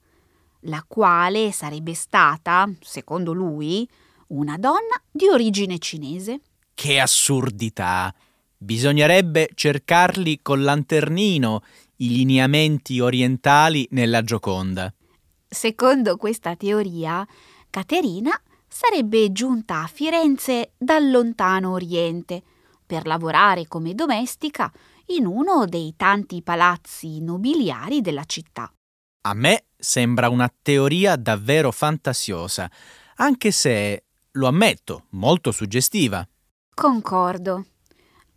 la 0.60 0.84
quale 0.86 1.52
sarebbe 1.52 1.94
stata, 1.94 2.70
secondo 2.80 3.32
lui, 3.32 3.88
una 4.28 4.56
donna 4.56 5.00
di 5.10 5.28
origine 5.28 5.78
cinese. 5.78 6.40
Che 6.74 7.00
assurdità! 7.00 8.14
Bisognerebbe 8.58 9.50
cercarli 9.54 10.40
col 10.40 10.62
lanternino 10.62 11.62
i 11.96 12.08
lineamenti 12.08 13.00
orientali 13.00 13.86
nella 13.90 14.22
Gioconda. 14.22 14.92
Secondo 15.46 16.16
questa 16.16 16.56
teoria, 16.56 17.26
Caterina 17.70 18.32
sarebbe 18.66 19.30
giunta 19.32 19.82
a 19.82 19.86
Firenze 19.86 20.72
dal 20.76 21.10
lontano 21.10 21.72
Oriente 21.72 22.42
per 22.84 23.06
lavorare 23.06 23.66
come 23.66 23.94
domestica 23.94 24.72
in 25.06 25.26
uno 25.26 25.66
dei 25.66 25.94
tanti 25.96 26.42
palazzi 26.42 27.20
nobiliari 27.20 28.00
della 28.00 28.24
città. 28.24 28.72
A 29.22 29.34
me 29.34 29.66
sembra 29.76 30.28
una 30.28 30.52
teoria 30.62 31.16
davvero 31.16 31.72
fantasiosa, 31.72 32.70
anche 33.16 33.50
se, 33.50 34.04
lo 34.32 34.46
ammetto, 34.46 35.06
molto 35.10 35.52
suggestiva. 35.52 36.26
Concordo. 36.74 37.66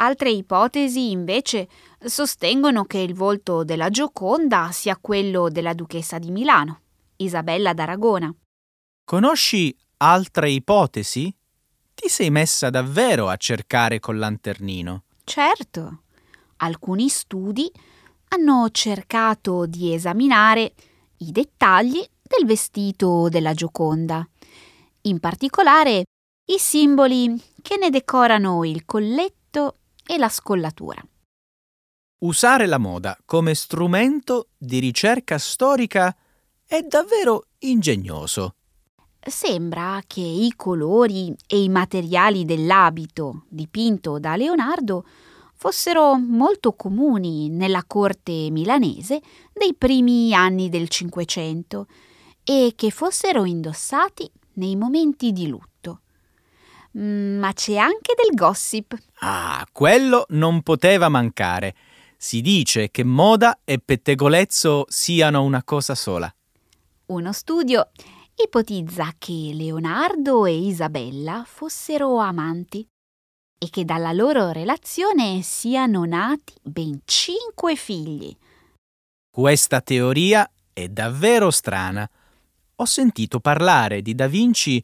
Altre 0.01 0.29
ipotesi, 0.29 1.12
invece, 1.12 1.67
sostengono 1.99 2.85
che 2.85 2.99
il 2.99 3.13
volto 3.13 3.65
della 3.65 3.89
Gioconda 3.89 4.69
sia 4.71 4.95
quello 4.95 5.49
della 5.49 5.73
duchessa 5.73 6.17
di 6.17 6.31
Milano, 6.31 6.79
Isabella 7.17 7.73
d'Aragona. 7.73 8.33
Conosci 9.03 9.75
altre 9.97 10.51
ipotesi? 10.51 11.35
Ti 11.93 12.07
sei 12.07 12.29
messa 12.29 12.69
davvero 12.69 13.27
a 13.27 13.35
cercare 13.35 13.99
col 13.99 14.17
lanternino? 14.19 15.03
Certo. 15.25 16.03
Alcuni 16.57 17.09
studi 17.09 17.69
hanno 18.29 18.69
cercato 18.71 19.65
di 19.65 19.93
esaminare 19.93 20.75
i 21.17 21.31
dettagli 21.33 22.01
del 22.21 22.45
vestito 22.45 23.27
della 23.27 23.53
Gioconda, 23.53 24.25
in 25.01 25.19
particolare 25.19 26.05
i 26.45 26.57
simboli 26.57 27.38
che 27.62 27.75
ne 27.75 27.89
decorano 27.89 28.63
il 28.63 28.85
colletto 28.85 29.73
e 30.10 30.17
la 30.17 30.30
scollatura. 30.30 31.00
Usare 32.22 32.65
la 32.65 32.80
moda 32.80 33.15
come 33.26 33.54
strumento 33.54 34.48
di 34.58 34.80
ricerca 34.80 35.38
storica 35.38 36.15
è 36.65 36.82
davvero 36.82 37.45
ingegnoso. 37.60 38.56
Sembra 39.19 40.02
che 40.08 40.22
i 40.22 40.52
colori 40.56 41.36
e 41.45 41.62
i 41.62 41.69
materiali 41.69 42.43
dell'abito 42.43 43.43
dipinto 43.50 44.17
da 44.17 44.36
Leonardo 44.36 45.06
fossero 45.54 46.17
molto 46.17 46.74
comuni 46.74 47.50
nella 47.50 47.84
corte 47.86 48.50
milanese 48.50 49.22
dei 49.54 49.76
primi 49.76 50.34
anni 50.34 50.69
del 50.69 50.89
Cinquecento 50.89 51.86
e 52.43 52.74
che 52.76 52.89
fossero 52.89 53.45
indossati 53.45 54.30
nei 54.54 54.76
momenti 54.76 55.32
di 55.32 55.48
lutto. 55.48 55.68
Mm, 56.97 57.39
ma 57.39 57.54
c'è 57.54 57.75
anche 57.75 58.15
del 58.15 58.36
gossip. 58.36 58.97
Ah, 59.19 59.65
quello 59.71 60.25
non 60.30 60.62
poteva 60.62 61.10
mancare. 61.10 61.75
Si 62.17 62.41
dice 62.41 62.89
che 62.89 63.04
moda 63.04 63.60
e 63.63 63.80
pettegolezzo 63.80 64.86
siano 64.89 65.43
una 65.43 65.63
cosa 65.63 65.95
sola. 65.95 66.34
Uno 67.08 67.32
studio 67.32 67.89
ipotizza 68.36 69.13
che 69.17 69.52
Leonardo 69.54 70.45
e 70.45 70.58
Isabella 70.58 71.43
fossero 71.45 72.17
amanti 72.17 72.88
e 73.62 73.69
che 73.69 73.84
dalla 73.84 74.13
loro 74.13 74.52
relazione 74.52 75.41
siano 75.41 76.06
nati 76.06 76.54
ben 76.62 77.02
cinque 77.06 77.75
figli. 77.75 78.36
Questa 79.30 79.82
teoria 79.82 80.49
è 80.71 80.88
davvero 80.88 81.52
strana. 81.52 82.10
Ho 82.75 82.86
sentito 82.86 83.39
parlare 83.39 84.02
di 84.02 84.15
Da 84.15 84.28
Vinci 84.28 84.84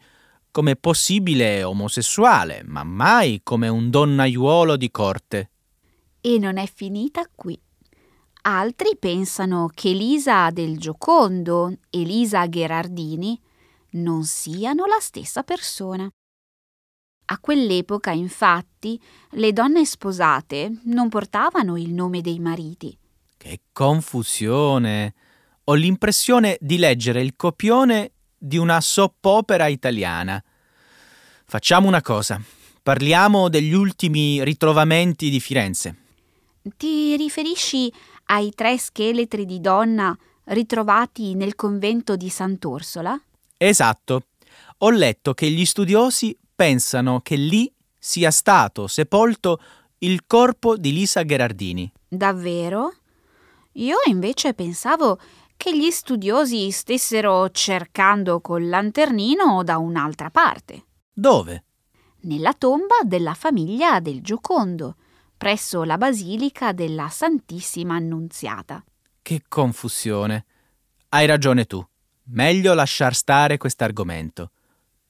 come 0.55 0.77
possibile 0.77 1.63
omosessuale, 1.63 2.63
ma 2.63 2.85
mai 2.85 3.41
come 3.43 3.67
un 3.67 3.89
donnaiuolo 3.89 4.77
di 4.77 4.89
corte. 4.89 5.51
E 6.21 6.39
non 6.39 6.55
è 6.55 6.65
finita 6.65 7.29
qui. 7.35 7.59
Altri 8.43 8.95
pensano 8.97 9.69
che 9.73 9.89
Lisa 9.89 10.49
del 10.51 10.77
Giocondo 10.77 11.75
e 11.89 11.97
Lisa 12.03 12.45
Gherardini 12.45 13.37
non 13.95 14.23
siano 14.23 14.85
la 14.85 14.99
stessa 15.01 15.43
persona. 15.43 16.09
A 17.25 17.37
quell'epoca, 17.37 18.11
infatti, 18.11 18.97
le 19.31 19.51
donne 19.51 19.83
sposate 19.83 20.79
non 20.85 21.09
portavano 21.09 21.75
il 21.75 21.91
nome 21.91 22.21
dei 22.21 22.39
mariti. 22.39 22.97
Che 23.35 23.59
confusione! 23.73 25.15
Ho 25.65 25.73
l'impressione 25.73 26.55
di 26.61 26.77
leggere 26.77 27.21
il 27.21 27.35
copione 27.35 28.11
di 28.37 28.57
una 28.57 28.81
soppopera 28.81 29.67
italiana. 29.67 30.43
Facciamo 31.45 31.87
una 31.87 32.01
cosa. 32.01 32.41
Parliamo 32.81 33.49
degli 33.49 33.73
ultimi 33.73 34.43
ritrovamenti 34.43 35.29
di 35.29 35.39
Firenze. 35.39 35.95
Ti 36.77 37.15
riferisci 37.15 37.91
ai 38.25 38.51
tre 38.53 38.77
scheletri 38.77 39.45
di 39.45 39.59
donna 39.59 40.17
ritrovati 40.45 41.35
nel 41.35 41.55
convento 41.55 42.15
di 42.15 42.29
Sant'Orsola? 42.29 43.19
Esatto. 43.57 44.27
Ho 44.79 44.89
letto 44.89 45.33
che 45.33 45.49
gli 45.49 45.65
studiosi 45.65 46.37
pensano 46.55 47.21
che 47.21 47.35
lì 47.35 47.71
sia 47.97 48.31
stato 48.31 48.87
sepolto 48.87 49.59
il 49.99 50.25
corpo 50.27 50.77
di 50.77 50.91
Lisa 50.91 51.23
Gherardini. 51.23 51.91
Davvero? 52.07 52.93
Io 53.73 53.97
invece 54.05 54.53
pensavo 54.53 55.19
che 55.57 55.75
gli 55.75 55.89
studiosi 55.89 56.71
stessero 56.71 57.49
cercando 57.49 58.41
col 58.41 58.67
lanternino 58.67 59.63
da 59.63 59.77
un'altra 59.77 60.29
parte. 60.29 60.85
Dove? 61.13 61.63
Nella 62.21 62.53
tomba 62.53 62.95
della 63.03 63.33
famiglia 63.33 63.99
del 63.99 64.21
Giocondo, 64.21 64.95
presso 65.37 65.83
la 65.83 65.97
basilica 65.97 66.71
della 66.71 67.09
Santissima 67.09 67.95
Annunziata. 67.95 68.83
Che 69.21 69.43
confusione. 69.47 70.45
Hai 71.09 71.25
ragione 71.25 71.65
tu. 71.65 71.85
Meglio 72.29 72.73
lasciar 72.73 73.13
stare 73.13 73.57
quest'argomento. 73.57 74.51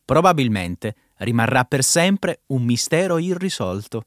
Probabilmente 0.03 0.95
rimarrà 1.17 1.63
per 1.63 1.83
sempre 1.83 2.41
un 2.47 2.63
mistero 2.63 3.17
irrisolto. 3.17 4.05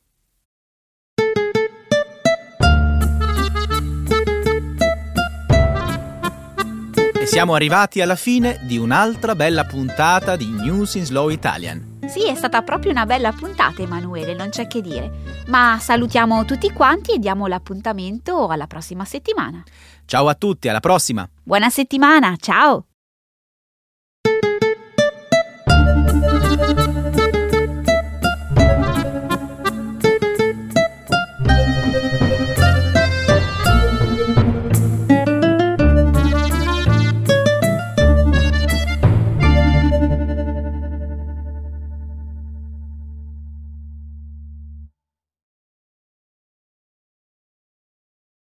Siamo 7.29 7.53
arrivati 7.53 8.01
alla 8.01 8.17
fine 8.17 8.59
di 8.63 8.79
un'altra 8.79 9.35
bella 9.35 9.65
puntata 9.67 10.35
di 10.35 10.47
News 10.47 10.95
in 10.95 11.05
Slow 11.05 11.29
Italian. 11.29 11.99
Sì, 12.07 12.27
è 12.27 12.35
stata 12.35 12.63
proprio 12.63 12.91
una 12.91 13.05
bella 13.05 13.33
puntata, 13.33 13.83
Emanuele, 13.83 14.35
non 14.35 14.49
c'è 14.49 14.67
che 14.67 14.81
dire. 14.81 15.45
Ma 15.49 15.77
salutiamo 15.79 16.47
tutti 16.47 16.73
quanti 16.73 17.13
e 17.13 17.19
diamo 17.19 17.47
l'appuntamento 17.47 18.47
alla 18.47 18.67
prossima 18.67 19.05
settimana. 19.05 19.63
Ciao 20.07 20.27
a 20.29 20.35
tutti, 20.35 20.69
alla 20.69 20.81
prossima! 20.81 21.29
Buona 21.43 21.69
settimana, 21.69 22.35
ciao! 22.41 22.88